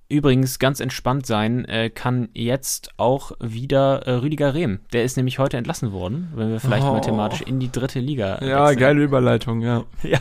[0.09, 4.81] Übrigens, ganz entspannt sein äh, kann jetzt auch wieder äh, Rüdiger Rehm.
[4.93, 6.93] Der ist nämlich heute entlassen worden, wenn wir vielleicht Oh.
[6.93, 8.79] mal thematisch in die dritte Liga Ja, wechseln.
[8.81, 9.85] geile Überleitung, ja.
[10.03, 10.19] Ja,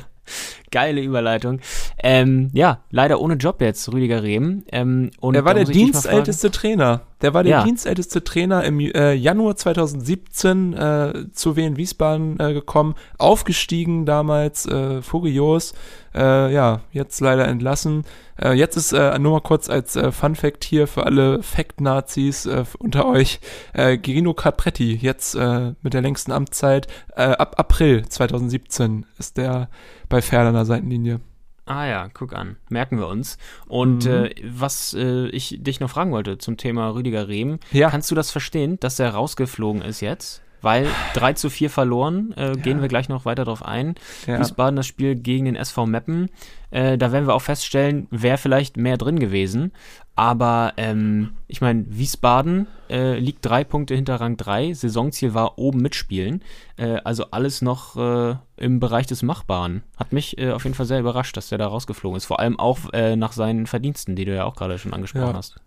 [0.71, 1.59] geile Überleitung.
[2.01, 4.63] Ähm, ja, leider ohne Job jetzt, Rüdiger Rehm.
[4.71, 7.01] Ähm, und Der war der dienstälteste Trainer.
[7.21, 7.63] Der war der Ja.
[7.65, 15.01] dienstälteste Trainer im äh, Januar 2017 äh, zu Wien Wiesbaden äh, gekommen, aufgestiegen damals, äh,
[15.01, 15.73] furios.
[16.15, 18.05] Äh, ja, jetzt leider entlassen.
[18.41, 22.45] Äh, jetzt ist äh, nur mal kurz als äh, Fun Fact hier für alle Fact-Nazis
[22.45, 23.39] äh, unter euch.
[23.73, 29.69] Äh, Girino Capretti, jetzt äh, mit der längsten Amtszeit, äh, ab April 2017 ist der
[30.09, 31.19] bei Ferl an der Seitenlinie.
[31.65, 32.57] Ah ja, guck an.
[32.69, 33.37] Merken wir uns.
[33.67, 34.11] Und Mhm.
[34.11, 37.59] äh, was äh, ich dich noch fragen wollte zum Thema Rüdiger Rehm.
[37.71, 37.89] Ja.
[37.89, 40.41] Kannst du das verstehen, dass er rausgeflogen ist jetzt?
[40.63, 43.95] Weil 3 zu 4 verloren, äh, gehen wir gleich noch weiter drauf ein.
[44.25, 44.39] Ja.
[44.39, 46.29] Wiesbaden das Spiel gegen den SV Meppen.
[46.71, 49.71] Äh, da werden wir auch feststellen, wäre vielleicht mehr drin gewesen.
[50.15, 54.73] Aber ähm, ich meine, Wiesbaden äh, liegt drei Punkte hinter Rang 3.
[54.73, 56.43] Saisonziel war oben mitspielen.
[56.77, 59.83] Äh, also alles noch äh, im Bereich des Machbaren.
[59.97, 62.25] Hat mich äh, auf jeden Fall sehr überrascht, dass der da rausgeflogen ist.
[62.25, 65.33] Vor allem auch äh, nach seinen Verdiensten, die du ja auch gerade schon angesprochen Ja.
[65.33, 65.59] hast.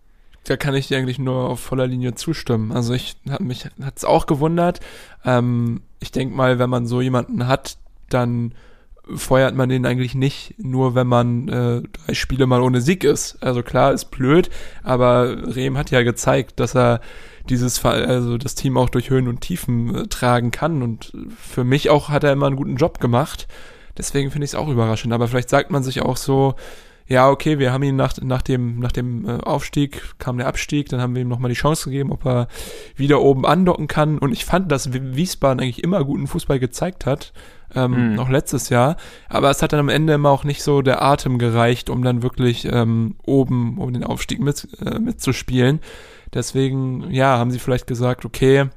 [0.47, 2.71] Da kann ich dir eigentlich nur auf voller Linie zustimmen.
[2.71, 4.79] Also ich hab mich hat's auch gewundert.
[5.25, 7.77] Ähm, ich denke mal, wenn man so jemanden hat,
[8.09, 8.53] dann
[9.13, 13.37] feuert man den eigentlich nicht, nur wenn man äh, drei Spiele mal ohne Sieg ist.
[13.41, 14.49] Also klar, ist blöd,
[14.83, 17.01] aber Rehm hat ja gezeigt, dass er
[17.49, 21.89] dieses also das Team auch durch Höhen und Tiefen äh, tragen kann und für mich
[21.89, 23.47] auch hat er immer einen guten Job gemacht.
[23.97, 26.55] Deswegen finde ich es auch überraschend, aber vielleicht sagt man sich auch so,
[27.07, 30.89] ja, okay, wir haben ihn nach, nach dem, nach dem äh, Aufstieg, kam der Abstieg,
[30.89, 32.47] dann haben wir ihm nochmal die Chance gegeben, ob er
[32.95, 34.17] wieder oben andocken kann.
[34.17, 37.31] Und ich fand, dass Wiesbaden eigentlich immer guten Fußball gezeigt hat,
[37.73, 38.15] ähm, mhm.
[38.15, 38.97] noch letztes Jahr.
[39.29, 42.23] Aber es hat dann am Ende immer auch nicht so der Atem gereicht, um dann
[42.23, 45.79] wirklich ähm, oben, um den Aufstieg mit, äh, mitzuspielen.
[46.33, 48.67] Deswegen, ja, haben sie vielleicht gesagt, okay,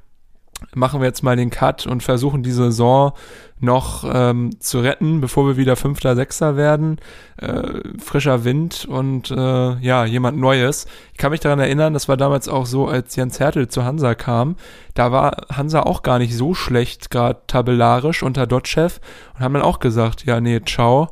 [0.75, 3.13] machen wir jetzt mal den Cut und versuchen die Saison
[3.59, 6.99] noch ähm, zu retten, bevor wir wieder Fünfter, Sechster werden.
[7.37, 10.87] Äh, frischer Wind und äh, ja, jemand Neues.
[11.13, 14.15] Ich kann mich daran erinnern, das war damals auch so, als Jens Hertel zu Hansa
[14.15, 14.57] kam.
[14.95, 19.01] Da war Hansa auch gar nicht so schlecht, gerade tabellarisch unter Dotchev
[19.35, 21.11] und haben dann auch gesagt, ja, nee, ciao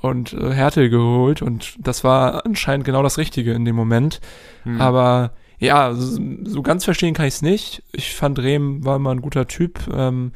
[0.00, 4.20] und äh, Hertel geholt und das war anscheinend genau das Richtige in dem Moment.
[4.62, 4.80] Hm.
[4.80, 7.82] Aber ja, so, ganz verstehen kann ich es nicht.
[7.92, 10.32] Ich fand Rehm war immer ein guter Typ, ähm,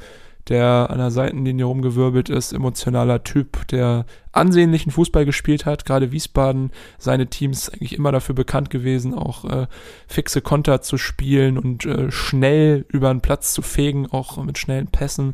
[0.49, 5.87] der an der Seitenlinie rumgewirbelt ist, emotionaler Typ, der ansehnlichen Fußball gespielt hat.
[5.87, 9.67] Gerade Wiesbaden, seine Teams eigentlich immer dafür bekannt gewesen, auch äh,
[10.07, 14.89] fixe Konter zu spielen und äh, schnell über den Platz zu fegen, auch mit schnellen
[14.89, 15.33] Pässen.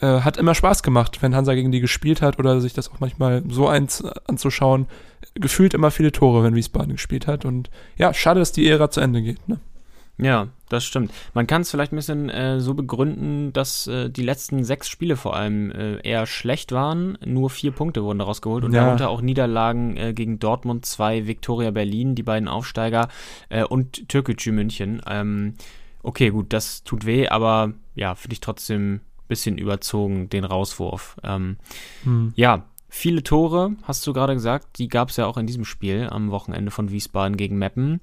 [0.00, 3.00] Äh, hat immer Spaß gemacht, wenn Hansa gegen die gespielt hat oder sich das auch
[3.00, 4.86] manchmal so eins anzuschauen
[5.34, 7.44] gefühlt immer viele Tore, wenn Wiesbaden gespielt hat.
[7.44, 9.48] Und ja, schade, dass die Ära zu Ende geht.
[9.48, 9.58] Ne?
[10.16, 11.12] Ja, das stimmt.
[11.34, 15.16] Man kann es vielleicht ein bisschen äh, so begründen, dass äh, die letzten sechs Spiele
[15.16, 17.18] vor allem äh, eher schlecht waren.
[17.24, 18.84] Nur vier Punkte wurden daraus geholt und ja.
[18.84, 23.08] darunter auch Niederlagen äh, gegen Dortmund 2, Viktoria Berlin, die beiden Aufsteiger
[23.48, 25.02] äh, und Türkgücü München.
[25.08, 25.54] Ähm,
[26.04, 31.16] okay, gut, das tut weh, aber ja, finde ich trotzdem bisschen überzogen, den Rauswurf.
[31.22, 31.56] Ähm,
[32.04, 32.32] hm.
[32.36, 32.64] Ja,
[32.96, 36.30] Viele Tore, hast du gerade gesagt, die gab es ja auch in diesem Spiel am
[36.30, 38.00] Wochenende von Wiesbaden gegen Meppen.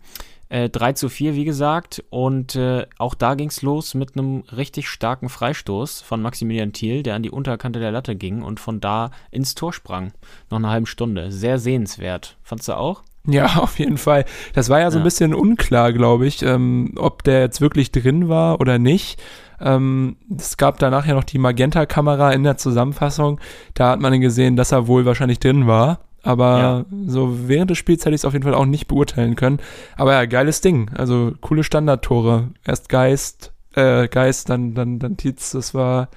[0.49, 2.03] Äh, 3 zu 4, wie gesagt.
[2.09, 7.03] Und äh, auch da ging es los mit einem richtig starken Freistoß von Maximilian Thiel,
[7.03, 10.11] der an die Unterkante der Latte ging und von da ins Tor sprang.
[10.49, 11.31] Noch eine halbe Stunde.
[11.31, 12.37] Sehr sehenswert.
[12.43, 13.01] Fandst du auch?
[13.27, 14.25] Ja, auf jeden Fall.
[14.53, 18.29] Das war ja so ein bisschen unklar, glaube ich, ähm, ob der jetzt wirklich drin
[18.29, 19.21] war oder nicht.
[19.59, 23.39] Ähm, es gab danach ja noch die Magenta-Kamera in der Zusammenfassung.
[23.75, 25.99] Da hat man gesehen, dass er wohl wahrscheinlich drin war.
[26.23, 26.85] Aber ja.
[27.07, 29.59] so während des Spiels hätte ich es auf jeden Fall auch nicht beurteilen können.
[29.97, 30.89] Aber ja, geiles Ding.
[30.95, 32.49] Also coole Standardtore.
[32.65, 35.51] Erst Geist, äh, Geist, dann, dann, dann Tietz.
[35.51, 36.09] Das war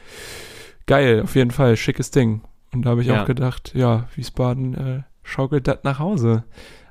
[0.86, 1.76] geil, auf jeden Fall.
[1.76, 2.42] Schickes Ding.
[2.72, 3.22] Und da habe ich ja.
[3.22, 6.44] auch gedacht, ja, Wiesbaden äh, schaukelt das nach Hause.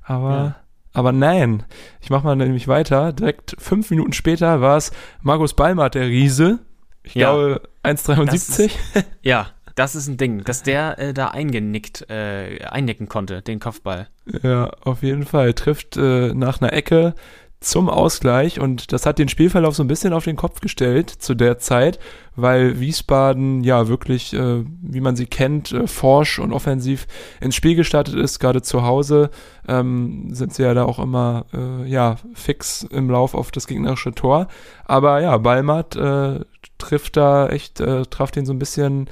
[0.04, 0.56] Aber ja.
[0.94, 1.64] Aber nein,
[2.02, 3.14] ich mache mal nämlich weiter.
[3.14, 6.60] Direkt fünf Minuten später war es Markus Ballmart, der Riese.
[7.02, 7.34] Ich ja.
[7.34, 8.72] glaube 1,73.
[9.24, 14.08] Ja, das ist ein Ding, dass der äh, da eingenickt, äh, einnicken konnte, den Kopfball.
[14.44, 15.54] Ja, auf jeden Fall.
[15.54, 17.16] Trifft äh, nach einer Ecke
[17.64, 21.34] zum Ausgleich und das hat den Spielverlauf so ein bisschen auf den Kopf gestellt zu
[21.34, 21.98] der Zeit,
[22.36, 27.08] weil Wiesbaden ja wirklich, äh, wie man sie kennt, äh, forsch und offensiv
[27.40, 28.40] ins Spiel gestartet ist.
[28.40, 29.30] Gerade zu Hause
[29.68, 34.14] ähm, sind sie ja da auch immer äh, ja fix im Lauf auf das gegnerische
[34.14, 34.48] Tor.
[34.86, 36.42] Aber ja, Balmat äh,
[36.78, 39.10] trifft da echt, äh, traf den so ein bisschen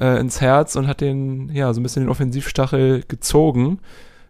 [0.00, 3.78] äh, ins Herz und hat den ja so ein bisschen den Offensivstachel gezogen.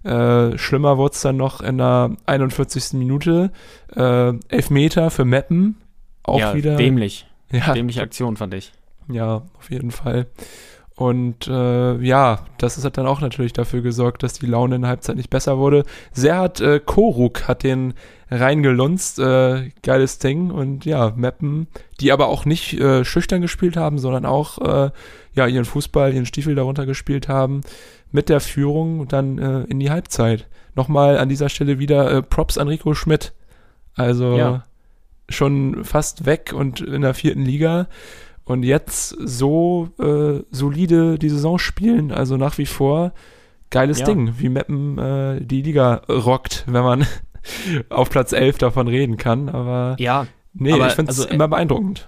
[0.04, 2.92] Äh, schlimmer wurde es dann noch in der 41.
[2.94, 3.50] Minute.
[3.94, 5.76] Äh, Elfmeter für Meppen.
[6.22, 6.76] Auch ja, wieder.
[6.76, 7.26] Dämlich.
[7.50, 7.72] Ja.
[7.72, 8.72] Dämliche Aktion, fand ich.
[9.08, 10.26] Ja, auf jeden Fall.
[10.96, 14.90] Und äh, ja, das hat dann auch natürlich dafür gesorgt, dass die Laune in der
[14.90, 15.84] Halbzeit nicht besser wurde.
[16.12, 17.94] Serhat äh, Koruk hat den
[18.30, 20.50] reingelunzt, äh, geiles Ding.
[20.52, 21.66] Und ja, Meppen,
[22.00, 24.90] die aber auch nicht äh, schüchtern gespielt haben, sondern auch äh,
[25.34, 27.62] ja ihren Fußball, ihren Stiefel darunter gespielt haben,
[28.14, 30.46] mit der Führung dann äh, in die Halbzeit.
[30.76, 33.34] Nochmal an dieser Stelle wieder äh, Props an Rico Schmidt.
[33.96, 34.62] Also ja.
[35.28, 37.88] schon fast weg und in der vierten Liga.
[38.44, 43.12] Und jetzt so äh, solide die Saison spielen, also nach wie vor
[43.70, 44.06] geiles ja.
[44.06, 47.06] Ding, wie Meppen äh, die Liga rockt, wenn man
[47.88, 49.48] auf Platz 11 davon reden kann.
[49.48, 52.06] Aber ja, nee, aber, ich finde es also, immer beeindruckend.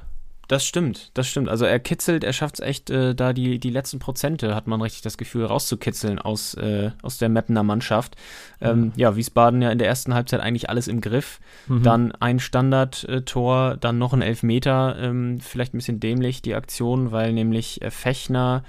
[0.49, 1.49] Das stimmt, das stimmt.
[1.49, 4.81] Also er kitzelt, er schafft es echt, äh, da die, die letzten Prozente, hat man
[4.81, 8.17] richtig das Gefühl, rauszukitzeln aus, äh, aus der Mappener Mannschaft.
[8.61, 8.93] Ähm, mhm.
[8.97, 11.41] Ja, Wiesbaden ja in der ersten Halbzeit eigentlich alles im Griff.
[11.67, 11.83] Mhm.
[11.83, 14.97] Dann ein Standardtor, dann noch ein Elfmeter.
[15.01, 18.63] Ähm, vielleicht ein bisschen dämlich die Aktion, weil nämlich äh, Fechner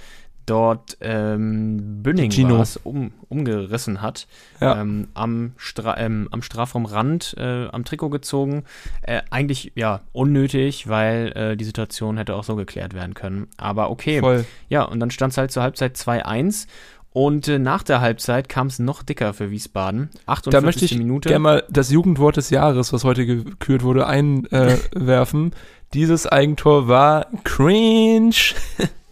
[0.47, 4.27] dort ähm, Bünning war's, um, umgerissen hat,
[4.59, 4.81] Ja.
[4.81, 8.63] ähm, am, Stra ähm, am Strafraumrand äh, am Trikot gezogen.
[9.03, 13.47] Äh, eigentlich ja unnötig, weil äh, die Situation hätte auch so geklärt werden können.
[13.57, 14.19] Aber okay.
[14.21, 14.45] Voll.
[14.69, 16.67] Ja, und dann stand es halt zur Halbzeit 2-1.
[17.13, 20.09] Und äh, nach der Halbzeit kam es noch dicker für Wiesbaden.
[20.27, 20.51] 48.
[20.51, 21.29] Da möchte ich Minute.
[21.29, 25.51] gerne mal das Jugendwort des Jahres, was heute gekürt wurde, einwerfen.
[25.93, 28.35] Dieses Eigentor war cringe.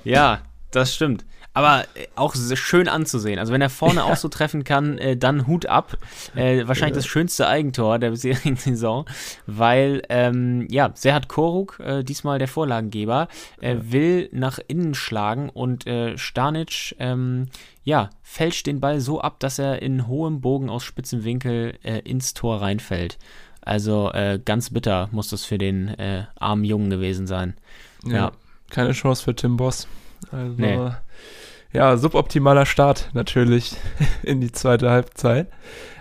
[0.03, 0.41] Ja,
[0.75, 1.25] das stimmt.
[1.53, 3.39] Aber äh, auch schön anzusehen.
[3.39, 5.97] Also wenn er vorne auch so treffen kann, äh, dann Hut ab.
[6.35, 9.05] Äh, wahrscheinlich das schönste Eigentor der bisherigen Saison,
[9.47, 13.29] weil ähm, ja, Serhat Koruk, äh, diesmal der Vorlagengeber,
[13.61, 17.47] äh, will nach innen schlagen und äh, Stanic ähm,
[17.83, 22.33] ja, fälscht den Ball so ab, dass er in hohem Bogen aus spitzem Winkel ins
[22.33, 23.19] Tor reinfällt.
[23.61, 24.11] Also
[24.43, 25.95] ganz bitter muss das für den
[26.35, 27.53] armen Jungen gewesen sein.
[28.03, 28.31] Ja.
[28.71, 29.87] Keine Chance für Tim Boss.
[30.31, 30.89] Also, Nee.
[31.73, 33.75] ja, suboptimaler Start natürlich
[34.23, 35.47] in die zweite Halbzeit.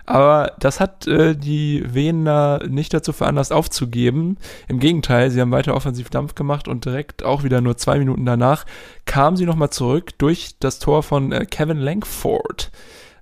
[0.06, 4.36] Aber das hat äh, die Wiener nicht dazu veranlasst, aufzugeben.
[4.68, 8.26] Im Gegenteil, sie haben weiter offensiv Dampf gemacht und direkt auch wieder nur zwei Minuten
[8.26, 8.66] danach
[9.06, 12.70] kamen sie nochmal zurück durch das Tor von äh, Kevin Langford.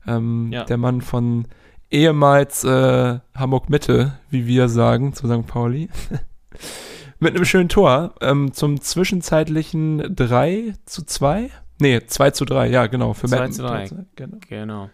[0.08, 0.64] Ähm, Ja.
[0.64, 1.46] Der Mann von
[1.88, 5.46] ehemals äh, Hamburg Mitte, wie wir sagen, zu St.
[5.46, 5.88] Pauli.
[7.22, 11.50] Mit einem schönen Tor ähm, zum zwischenzeitlichen 3 zu 2.
[11.78, 13.12] Nee, 2 zu 3, ja, genau.
[13.12, 13.52] Für 2 Meppen.
[13.52, 13.88] zu 3.
[14.16, 14.36] Genau.
[14.48, 14.90] Genau.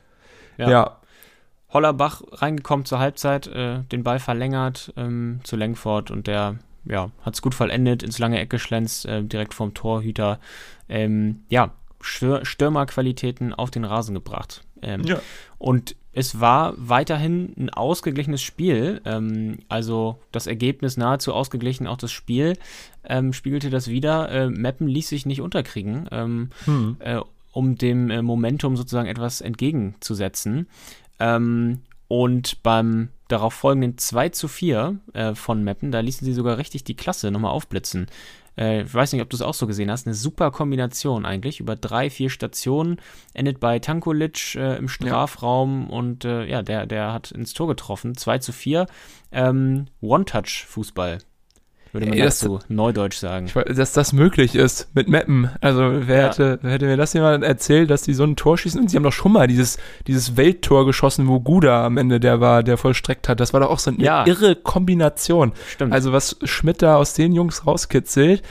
[0.58, 0.70] Ja.
[0.70, 0.96] Ja.
[1.70, 7.32] Hollerbach reingekommen zur Halbzeit, äh, den Ball verlängert ähm, zu Lenkford und der ja, hat
[7.32, 10.38] es gut vollendet, ins lange Eck geschlänzt, äh, direkt vom Torhüter.
[10.90, 11.70] Ähm, ja,
[12.02, 14.64] Stür Stürmerqualitäten auf den Rasen gebracht.
[14.82, 15.18] Ähm, Ja.
[15.56, 19.00] Und es war weiterhin ein ausgeglichenes Spiel.
[19.04, 22.58] Ähm, also das Ergebnis nahezu ausgeglichen, auch das Spiel
[23.04, 24.28] ähm, spiegelte das wieder.
[24.28, 26.08] Äh, Meppen ließ sich nicht unterkriegen.
[26.10, 26.96] Ähm, Hm.
[26.98, 27.20] äh,
[27.52, 30.66] um dem äh, Momentum sozusagen etwas entgegenzusetzen.
[31.20, 36.58] Ähm, und beim darauf folgenden 2 zu 4 äh, von Meppen, da ließen sie sogar
[36.58, 38.06] richtig die Klasse nochmal aufblitzen.
[38.58, 40.06] Äh, ich weiß nicht, ob du es auch so gesehen hast.
[40.06, 41.60] Eine super Kombination eigentlich.
[41.60, 43.00] Über drei, vier Stationen.
[43.32, 48.16] Endet bei Tankulic äh, im Strafraum und äh, ja, der, der hat ins Tor getroffen.
[48.16, 48.86] 2 zu 4.
[49.30, 51.18] Ähm, One-Touch-Fußball.
[51.92, 53.46] Würde man Ey, das- dazu neudeutsch sagen.
[53.46, 55.50] Ich dass das möglich ist mit Mappen.
[55.60, 56.28] Also wer, Ja.
[56.28, 58.80] hätte, wer hätte mir das jemand erzählt, dass die so ein Tor schießen?
[58.80, 62.40] Und sie haben doch schon mal dieses, dieses Welttor geschossen, wo Guda am Ende der
[62.40, 63.40] war, der vollstreckt hat.
[63.40, 64.26] Das war doch auch so eine Ja.
[64.26, 65.52] irre Kombination.
[65.68, 65.92] Stimmt.
[65.92, 68.42] Also was Schmidt da aus den Jungs rauskitzelt,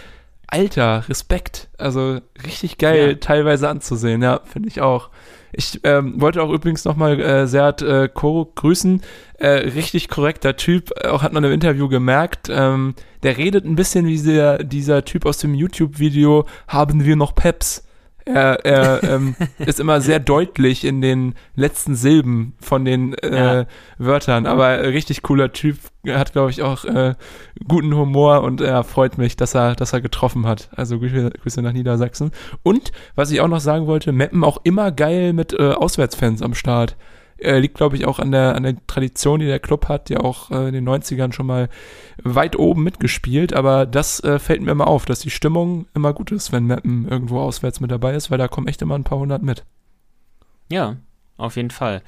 [0.47, 1.69] alter, Respekt.
[1.77, 3.13] Also richtig geil Ja.
[3.15, 5.09] teilweise anzusehen, ja, finde ich auch.
[5.53, 9.01] Ich ähm, wollte auch übrigens nochmal äh, Seat äh, Koruk grüßen.
[9.39, 12.47] Äh, richtig korrekter Typ, äh, auch hat man im Interview gemerkt.
[12.49, 17.33] Ähm, der redet ein bisschen wie der, dieser Typ aus dem YouTube-Video Haben wir noch
[17.33, 17.86] Peps?
[18.27, 23.65] Er, er ähm, ist immer sehr deutlich in den letzten Silben von den äh, Ja.
[23.97, 27.15] Wörtern, aber äh, richtig cooler Typ, Er hat glaube ich auch äh,
[27.67, 30.69] guten Humor und er freut mich, dass er, dass er getroffen hat.
[30.75, 32.31] Also Grüße, Grüße nach Niedersachsen.
[32.63, 36.53] Und was ich auch noch sagen wollte, Meppen auch immer geil mit äh, Auswärtsfans am
[36.53, 36.95] Start.
[37.39, 40.23] Äh, liegt, glaube ich, auch an der, an der Tradition, die der Club hat, der
[40.23, 41.69] auch äh, in den 90ern schon mal
[42.23, 43.53] weit oben mitgespielt.
[43.53, 47.07] Aber das äh, fällt mir immer auf, dass die Stimmung immer gut ist, wenn Meppen
[47.07, 49.63] irgendwo auswärts mit dabei ist, weil da kommen echt immer ein paar hundert mit.
[50.69, 50.97] Ja,
[51.37, 52.01] auf jeden Fall.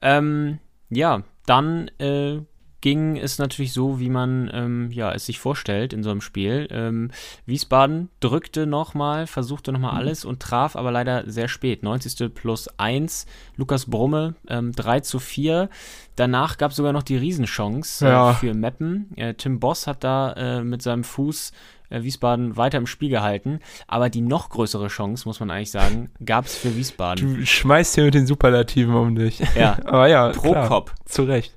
[0.00, 0.58] Ähm,
[0.88, 2.40] ja, dann äh,
[2.82, 6.68] ging es natürlich so, wie man ähm, ja, es sich vorstellt in so einem Spiel.
[6.70, 7.10] Ähm,
[7.46, 11.82] Wiesbaden drückte nochmal, versuchte nochmal alles und traf aber leider sehr spät.
[11.82, 12.34] 90.
[12.34, 13.24] plus 1,
[13.56, 15.70] Lukas Brumme ähm, 3 zu 4.
[16.16, 18.34] Danach gab es sogar noch die Riesenchance äh, Ja.
[18.34, 19.08] für Meppen.
[19.16, 21.52] Äh, Tim Boss hat da äh, mit seinem Fuß
[21.88, 23.60] äh, Wiesbaden weiter im Spiel gehalten.
[23.86, 27.38] Aber die noch größere Chance, muss man eigentlich sagen, gab es für Wiesbaden.
[27.38, 29.40] Du schmeißt hier mit den Superlativen um dich.
[29.56, 29.78] Ja.
[29.86, 30.92] Aber ja, klar, Prokop.
[31.06, 31.54] zu Recht.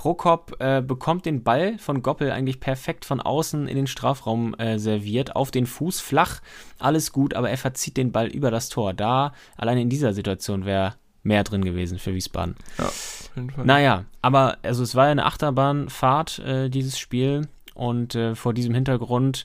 [0.00, 4.78] Prokop äh, bekommt den Ball von Goppel eigentlich perfekt von außen in den Strafraum äh,
[4.78, 6.40] serviert, auf den Fuß, flach,
[6.78, 8.94] alles gut, aber er verzieht den Ball über das Tor.
[8.94, 12.56] Da, alleine in dieser Situation wäre mehr drin gewesen für Wiesbaden.
[12.78, 13.66] Auf jeden Fall.
[13.66, 17.46] Naja, aber also es war ja eine Achterbahnfahrt, äh, dieses Spiel.
[17.74, 19.44] Und äh, vor diesem Hintergrund,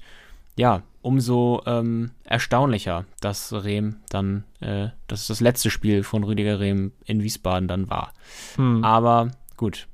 [0.55, 6.61] ja, umso ähm, erstaunlicher, dass Rehm dann, äh, dass es das letzte Spiel von Rüdiger
[6.61, 8.13] Rehm in Wiesbaden dann war.
[8.55, 9.89] Hm, Aber gut.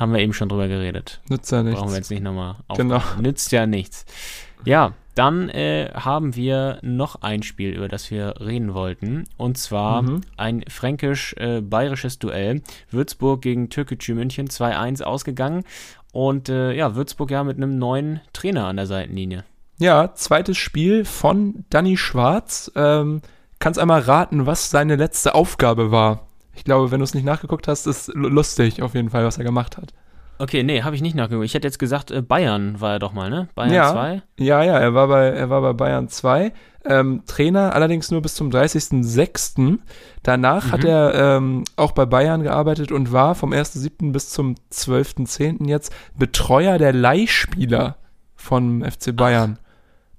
[0.00, 1.20] Haben wir eben schon drüber geredet.
[1.28, 1.94] nützt ja Brauchen wir nichts.
[1.96, 2.96] jetzt nicht nochmal Genau.
[2.96, 3.22] aufmachen.
[3.22, 4.06] Nützt ja nichts.
[4.64, 9.24] Ja, dann äh, haben wir noch ein Spiel, über das wir reden wollten.
[9.36, 10.20] Und zwar Mhm.
[10.36, 12.62] ein fränkisch-bayerisches Duell.
[12.90, 15.64] Würzburg gegen Türkgücü München 2-1 ausgegangen.
[16.12, 19.44] Und äh, ja, Würzburg ja mit einem neuen Trainer an der Seitenlinie.
[19.78, 22.70] Ja, zweites Spiel von Danny Schwarz.
[22.74, 23.22] Ähm,
[23.58, 26.26] kannst einmal raten, was seine letzte Aufgabe war.
[26.60, 29.44] Ich glaube, wenn du es nicht nachgeguckt hast, ist lustig auf jeden Fall, was er
[29.44, 29.94] gemacht hat.
[30.36, 31.46] Okay, nee, habe ich nicht nachgeguckt.
[31.46, 33.48] Ich hätte jetzt gesagt, äh, Bayern war er doch mal, ne?
[33.54, 34.22] Bayern ja, 2?
[34.38, 36.52] Ja, ja, er war bei, er war bei Bayern 2.
[36.84, 39.78] Ähm, Trainer allerdings nur bis zum 30.06.
[40.22, 40.72] Danach mhm.
[40.72, 44.12] hat er ähm, auch bei Bayern gearbeitet und war vom 1.07.
[44.12, 45.66] bis zum 12.10.
[45.66, 47.96] jetzt Betreuer der Leihspieler
[48.36, 49.58] von FC Bayern.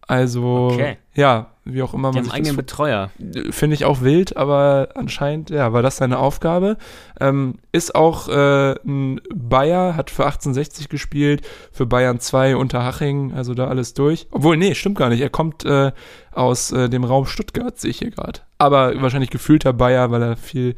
[0.02, 0.16] Ach.
[0.16, 0.98] Also, okay.
[1.14, 3.12] ja, wie auch immer man sich eigenen Betreuer.
[3.52, 6.78] Finde ich auch wild, aber anscheinend, ja, war das seine Aufgabe.
[7.20, 13.54] Ähm, ist auch äh, ein Bayer, hat für 1860 gespielt, für Bayern 2 Unterhaching, also
[13.54, 14.28] da alles durch.
[14.32, 15.22] Obwohl, nee, stimmt gar nicht.
[15.22, 15.92] Er kommt äh,
[16.34, 18.40] aus äh, dem Raum Stuttgart, sehe ich hier gerade.
[18.58, 20.76] Aber wahrscheinlich gefühlter Bayer, weil er viel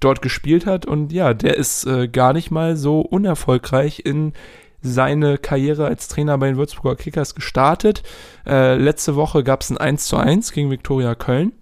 [0.00, 0.84] dort gespielt hat.
[0.84, 4.34] Und ja, der ist äh, gar nicht mal so unerfolgreich in
[4.86, 8.02] seine Karriere als Trainer bei den Würzburger Kickers gestartet.
[8.46, 11.52] Äh, letzte Woche gab es ein 1 zu 1 gegen Viktoria Köln.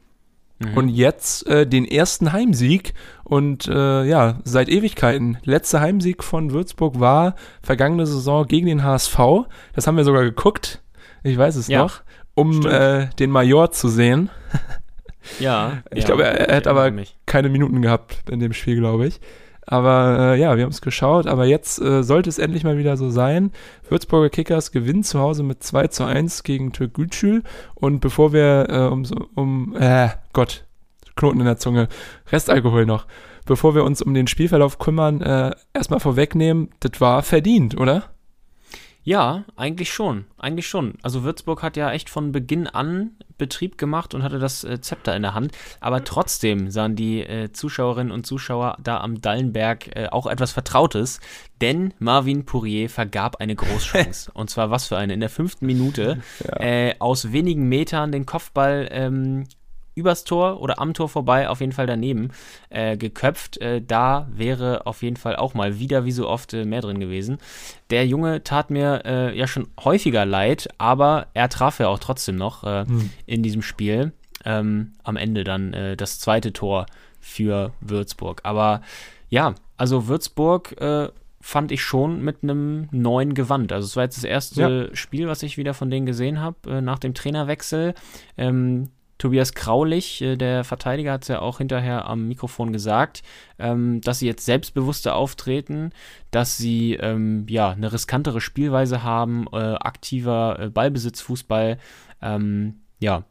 [0.59, 0.77] Mhm.
[0.77, 2.95] Und jetzt äh, den ersten Heimsieg
[3.25, 5.39] und äh, ja, seit Ewigkeiten.
[5.43, 9.19] Letzter Heimsieg von Würzburg war vergangene Saison gegen den HSV.
[9.75, 10.83] Das haben wir sogar geguckt.
[11.23, 12.03] Ich weiß es ja, noch,
[12.35, 14.31] um äh, den Major zu sehen.
[15.41, 15.83] Ja.
[15.91, 16.93] ich ja, glaube, er, er hat aber
[17.25, 19.21] keine Minuten gehabt in dem Spiel, glaube ich.
[19.67, 21.27] Aber äh, ja, wir haben es geschaut.
[21.27, 23.51] Aber jetzt äh, sollte es endlich mal wieder so sein.
[23.89, 27.43] Würzburger Kickers gewinnen zu Hause mit 2 zu 1 gegen Türkgücü.
[27.75, 29.05] Und bevor wir äh, um,
[29.35, 30.65] um äh, Gott,
[31.17, 31.89] Knoten in der Zunge,
[32.31, 33.07] Restalkohol noch.
[33.47, 38.14] Bevor wir uns um den Spielverlauf kümmern, äh, erstmal vorwegnehmen, das war verdient, oder?
[39.05, 40.25] Ja, eigentlich schon.
[40.39, 40.95] Eigentlich schon.
[41.03, 45.15] Also Würzburg hat ja echt von Beginn an Betrieb gemacht und hatte das äh, Zepter
[45.15, 45.53] in der Hand.
[45.81, 51.21] Aber trotzdem sahen die äh, Zuschauerinnen und Zuschauer da am Dallenberg äh, auch etwas Vertrautes,
[51.61, 54.31] denn Marvin Pourier vergab eine Großchance.
[54.35, 55.13] und zwar was für eine?
[55.13, 56.61] In der fünften Minute ja.
[56.61, 59.45] Äh, aus wenigen Metern den Kopfball ähm,
[59.95, 62.31] übers Tor oder am Tor vorbei, auf jeden Fall daneben
[62.71, 63.59] äh, geköpft.
[63.59, 67.01] Äh, da wäre auf jeden Fall auch mal wieder wie so oft äh, mehr drin
[67.01, 67.39] gewesen.
[67.91, 72.37] Der Junge tat mir äh, ja schon häufiger leid, aber er traf ja auch trotzdem
[72.37, 73.11] noch hm.
[73.27, 74.13] in diesem Spiel.
[74.47, 76.87] Ähm, am Ende dann äh, das zweite Tor
[77.19, 78.41] für Würzburg.
[78.45, 78.83] Aber
[79.31, 80.77] ja, also Würzburg
[81.45, 83.71] fand ich schon mit einem neuen Gewand.
[83.71, 84.97] Also es war jetzt das erste ja.
[84.97, 87.93] Spiel, was ich wieder von denen gesehen habe äh, nach dem Trainerwechsel.
[88.39, 88.89] Ähm,
[89.25, 93.23] Tobias Kraulich, äh, der Verteidiger, hat es ja auch hinterher am Mikrofon gesagt,
[93.59, 95.93] ähm, dass sie jetzt selbstbewusster auftreten,
[96.31, 101.79] dass sie ähm, ja eine riskantere Spielweise haben, äh, aktiver äh, Ballbesitzfußball,
[102.21, 103.25] ähm, ja,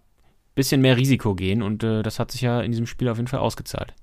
[0.56, 3.28] bisschen mehr Risiko gehen und äh, das hat sich ja in diesem Spiel auf jeden
[3.28, 3.94] Fall ausgezahlt.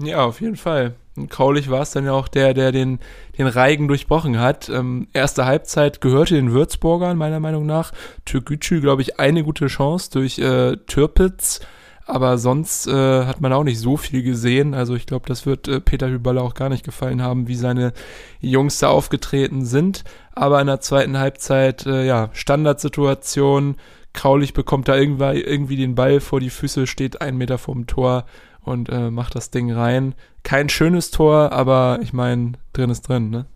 [0.00, 0.94] Ja, auf jeden Fall.
[1.16, 2.98] Und Kraulich war es dann ja auch der, der den,
[3.36, 4.68] den Reigen durchbrochen hat.
[4.68, 7.92] Ähm, erste Halbzeit gehörte den Würzburgern, meiner Meinung nach.
[8.24, 11.60] Türkgücü, glaube ich, eine gute Chance durch äh, Türpitz.
[12.04, 14.74] Aber sonst äh, hat man auch nicht so viel gesehen.
[14.74, 17.92] Also ich glaube, das wird äh, Peter Hüballer auch gar nicht gefallen haben, wie seine
[18.40, 20.04] Jungs da aufgetreten sind.
[20.34, 23.76] Aber in der zweiten Halbzeit, äh, ja, Standardsituation.
[24.14, 28.26] Kraulich bekommt da irgendwie, irgendwie den Ball vor die Füße, steht einen Meter vorm Tor
[28.64, 30.14] und äh, macht das Ding rein.
[30.42, 33.46] Kein schönes Tor, aber ich meine, drin ist drin, ne?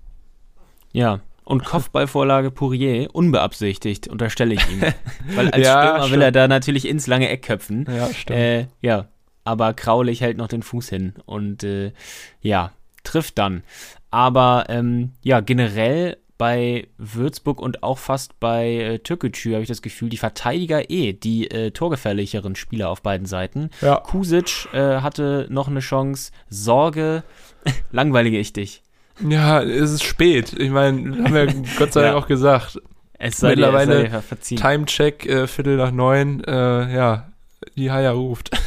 [0.92, 4.82] Ja, und Kopfballvorlage Pourier, unbeabsichtigt, unterstelle ich ihm.
[5.36, 6.12] Weil als ja, Stürmer stimmt.
[6.12, 7.86] will er da natürlich ins lange Eck köpfen.
[7.88, 8.38] Ja, stimmt.
[8.38, 9.06] Äh, ja,
[9.44, 11.92] aber Kraulich hält noch den Fuß hin und äh,
[12.40, 12.72] ja,
[13.04, 13.62] trifft dann.
[14.10, 19.82] Aber ähm, ja, generell bei Würzburg und auch fast bei äh, Türkgücü habe ich das
[19.82, 23.70] Gefühl, die Verteidiger eh die äh, torgefährlicheren Spieler auf beiden Seiten.
[23.80, 23.96] Ja.
[23.96, 26.32] Kusic äh, hatte noch eine Chance.
[26.50, 27.22] Sorge,
[27.90, 28.82] langweilige ich dich.
[29.26, 30.52] Ja, es ist spät.
[30.58, 31.46] Ich meine, haben wir
[31.78, 32.18] Gott sei Dank ja.
[32.20, 32.80] auch gesagt.
[33.18, 37.28] Es sei Mittlerweile dir, es sei Timecheck, äh, Viertel nach neun, äh, ja,
[37.76, 38.50] die Haya ruft.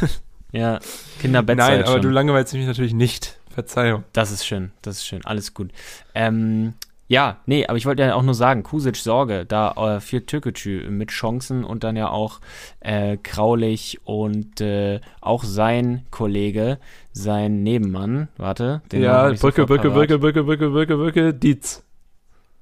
[0.51, 0.79] Ja,
[1.21, 2.01] Kinderbettzeit Nein, aber schon.
[2.01, 3.37] du langweilst mich natürlich nicht.
[3.51, 4.03] Verzeihung.
[4.13, 5.71] Das ist schön, das ist schön, alles gut.
[6.15, 6.73] Ähm,
[7.09, 10.91] ja, nee, aber ich wollte ja auch nur sagen, Kusic Sorge, da äh, für Türkgücü
[10.91, 12.39] mit Chancen und dann ja auch
[12.81, 16.77] äh, Kraulich und äh, auch sein Kollege,
[17.11, 18.83] sein Nebenmann, warte.
[18.91, 21.83] Den ja, Brücke, Brücke, Brücke, Brücke, Brücke, Brücke, Brücke, Dietz.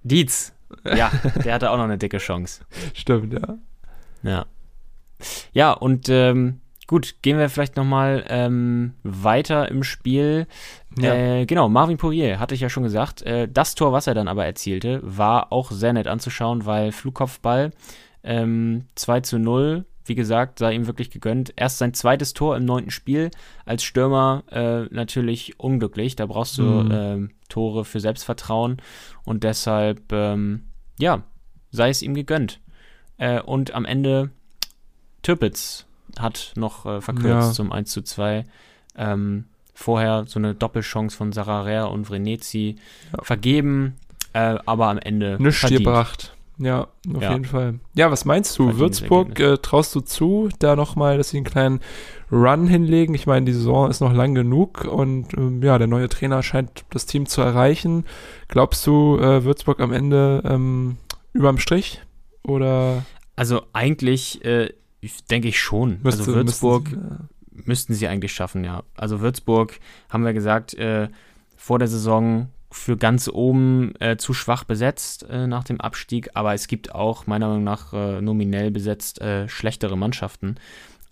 [0.03, 0.53] Dietz,
[0.85, 1.11] ja,
[1.43, 2.63] der hatte auch noch eine dicke Chance.
[2.93, 3.57] Stimmt, ja.
[4.23, 4.45] Ja.
[5.51, 10.47] Ja, und ähm, Gut, gehen wir vielleicht nochmal ähm, weiter im Spiel.
[11.03, 11.13] Ja.
[11.13, 13.21] Äh, genau, Marvin Poirier, hatte ich ja schon gesagt.
[13.21, 17.71] Äh, das Tor, was er dann aber erzielte, war auch sehr nett anzuschauen, weil Flugkopfball
[18.23, 21.53] ähm, 2 zu 0, wie gesagt, sei ihm wirklich gegönnt.
[21.55, 23.31] Erst sein zweites Tor im neunten Spiel.
[23.65, 26.15] Als Stürmer äh, natürlich unglücklich.
[26.15, 26.91] Da brauchst du mhm.
[26.91, 28.77] Ähm, Tore für Selbstvertrauen
[29.23, 30.65] und deshalb, ähm,
[30.99, 31.23] ja,
[31.71, 32.59] sei es ihm gegönnt.
[33.17, 34.31] Äh, und am Ende
[35.23, 35.85] Türpitz
[36.19, 37.51] hat noch äh, verkürzt Ja.
[37.51, 38.45] zum 1 zu 2.
[38.95, 39.45] Ähm,
[39.79, 42.77] vorher so eine Doppelchance von Sararea und Vrenetzi
[43.15, 43.23] Ja.
[43.23, 43.93] vergeben,
[44.33, 46.33] äh, aber am Ende Nichts gebracht.
[46.57, 47.33] Ja, auf Ja.
[47.33, 47.75] jeden Fall.
[47.93, 48.79] Ja, was meinst du?
[48.79, 51.79] Würzburg, äh, traust du zu, da nochmal, dass sie einen kleinen
[52.31, 53.13] Run hinlegen?
[53.13, 56.83] Ich meine, die Saison ist noch lang genug und ähm, ja, der neue Trainer scheint
[56.89, 58.05] das Team zu erreichen.
[58.47, 60.97] Glaubst du, äh, Würzburg am Ende ähm,
[61.33, 62.01] überm Strich?
[62.41, 63.05] Oder
[63.35, 64.73] Also eigentlich äh,
[65.29, 65.99] denke ich schon.
[66.01, 67.29] müsste, also Würzburg müssten
[67.65, 68.83] müssten sie eigentlich schaffen, ja.
[68.95, 69.79] Also Würzburg,
[70.09, 71.09] haben wir gesagt, äh,
[71.55, 76.53] vor der Saison für ganz oben äh, zu schwach besetzt äh, nach dem Abstieg, aber
[76.53, 80.55] es gibt auch meiner Meinung nach äh, nominell besetzt äh, schlechtere Mannschaften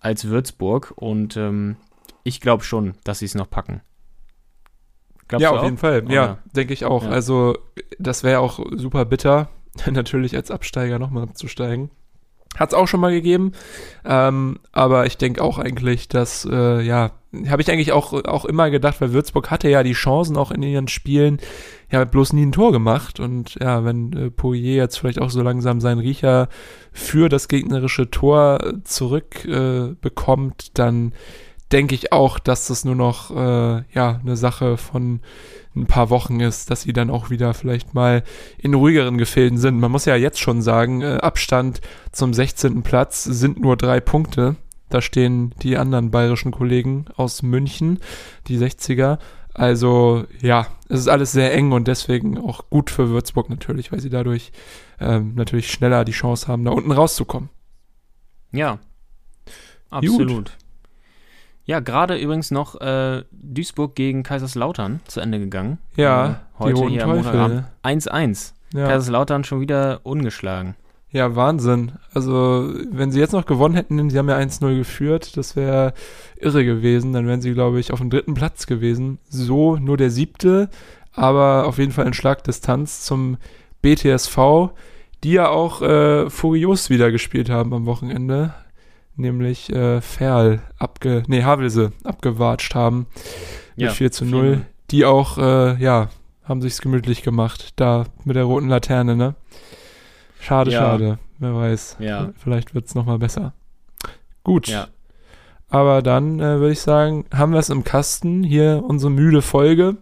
[0.00, 1.76] als Würzburg und ähm,
[2.22, 3.80] ich glaube schon, dass sie es noch packen.
[5.28, 5.64] Glaubst ja, auf auch?
[5.64, 6.04] jeden Fall.
[6.08, 6.38] Ja, Oder?
[6.54, 7.02] denke ich auch.
[7.02, 7.10] Ja.
[7.10, 7.58] Also,
[7.98, 9.48] das wäre auch super bitter,
[9.90, 11.90] natürlich als Absteiger nochmal abzusteigen.
[12.56, 13.52] Hat es auch schon mal gegeben.
[14.04, 17.12] Ähm, aber ich denke auch eigentlich, dass, äh, ja,
[17.48, 20.62] habe ich eigentlich auch, auch immer gedacht, weil Würzburg hatte ja die Chancen auch in
[20.62, 21.38] ihren Spielen,
[21.90, 23.20] ja, bloß nie ein Tor gemacht.
[23.20, 26.48] Und ja, wenn äh, Poirier jetzt vielleicht auch so langsam seinen Riecher
[26.92, 31.12] für das gegnerische Tor äh, zurück äh, bekommt, dann
[31.72, 35.20] denke ich auch, dass das nur noch äh, ja eine Sache von
[35.74, 38.22] ein paar Wochen ist, dass sie dann auch wieder vielleicht mal
[38.58, 39.78] in ruhigeren Gefilden sind.
[39.78, 41.80] Man muss ja jetzt schon sagen, äh, Abstand
[42.12, 42.82] zum 16.
[42.82, 44.56] Platz sind nur drei Punkte.
[44.88, 47.98] Da stehen die anderen bayerischen Kollegen aus München,
[48.46, 49.18] die 60er.
[49.52, 54.00] Also ja, es ist alles sehr eng und deswegen auch gut für Würzburg natürlich, weil
[54.00, 54.52] sie dadurch
[55.00, 57.48] ähm, natürlich schneller die Chance haben, da unten rauszukommen.
[58.52, 58.78] Ja,
[59.90, 60.56] absolut.
[61.66, 65.78] Ja, gerade übrigens noch äh, Duisburg gegen Kaiserslautern zu Ende gegangen.
[65.96, 67.10] Ja, äh, heute hier am.
[67.10, 67.56] Montagabend.
[67.56, 67.66] ne?
[67.82, 68.52] 1-1.
[68.72, 68.86] Ja.
[68.86, 70.76] Kaiserslautern schon wieder ungeschlagen.
[71.10, 71.92] Ja, Wahnsinn.
[72.14, 75.92] Also, wenn sie jetzt noch gewonnen hätten, sie haben ja 1-0 geführt, das wäre
[76.36, 77.12] irre gewesen.
[77.12, 79.18] Dann wären sie, glaube ich, auf dem dritten Platz gewesen.
[79.28, 80.68] So nur der siebte,
[81.12, 83.38] aber auf jeden Fall in Schlagdistanz zum
[83.82, 84.36] BTSV,
[85.24, 88.54] die ja auch äh, furios wieder gespielt haben am Wochenende.
[89.16, 91.22] Nämlich äh, Ferl abge...
[91.26, 93.06] Nee, Havelse abgewatscht haben
[93.76, 94.62] mit 4 zu 0.
[94.90, 96.08] Die auch, äh, ja,
[96.44, 97.72] haben sich's gemütlich gemacht.
[97.76, 99.34] Da mit der roten Laterne, ne?
[100.40, 100.80] Schade, Ja.
[100.80, 101.18] schade.
[101.38, 101.96] Wer weiß.
[101.98, 102.30] Ja.
[102.36, 103.52] Vielleicht wird's noch mal besser.
[104.44, 104.68] Gut.
[104.68, 104.88] Ja.
[105.68, 108.42] Aber dann äh, würde ich sagen, haben wir es im Kasten.
[108.44, 109.96] Hier unsere müde Folge.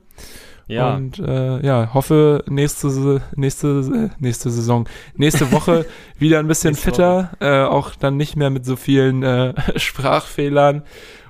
[0.67, 5.87] Ja, Und äh, ja, hoffe nächste, nächste, äh, nächste Saison, nächste Woche
[6.19, 7.31] wieder ein bisschen fitter.
[7.41, 10.83] Äh, auch dann nicht mehr mit so vielen äh, Sprachfehlern.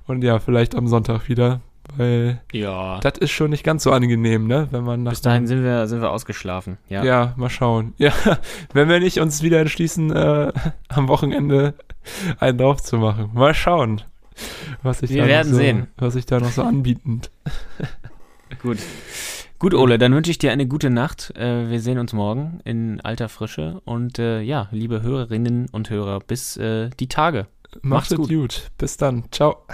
[0.07, 1.61] Und ja, vielleicht am Sonntag wieder.
[1.97, 2.99] Weil ja.
[3.01, 4.69] das ist schon nicht ganz so angenehm, ne?
[4.71, 6.79] Wenn man nach Bis dahin sind wir, sind wir ausgeschlafen.
[6.89, 7.05] Ja.
[7.05, 7.35] ja.
[7.37, 7.95] mal schauen.
[7.99, 8.13] Ja,
[8.73, 10.53] wenn wir nicht uns wieder entschließen, äh,
[10.89, 11.75] am Wochenende
[12.41, 13.31] einen drauf zu machen.
[13.35, 14.03] Mal schauen,
[14.83, 15.87] was sich Wir da werden noch so, sehen.
[15.97, 17.31] was sich da noch so anbietend.
[18.63, 18.79] Gut.
[19.59, 21.33] Gut, Ole, dann wünsche ich dir eine gute Nacht.
[21.37, 23.81] Äh, wir sehen uns morgen in alter Frische.
[23.85, 27.47] Und äh, ja, liebe Hörerinnen und Hörer, bis äh, die Tage.
[27.83, 28.29] Macht's Macht's gut.
[28.29, 28.71] gut.
[28.79, 29.25] Bis dann.
[29.31, 29.65] Ciao.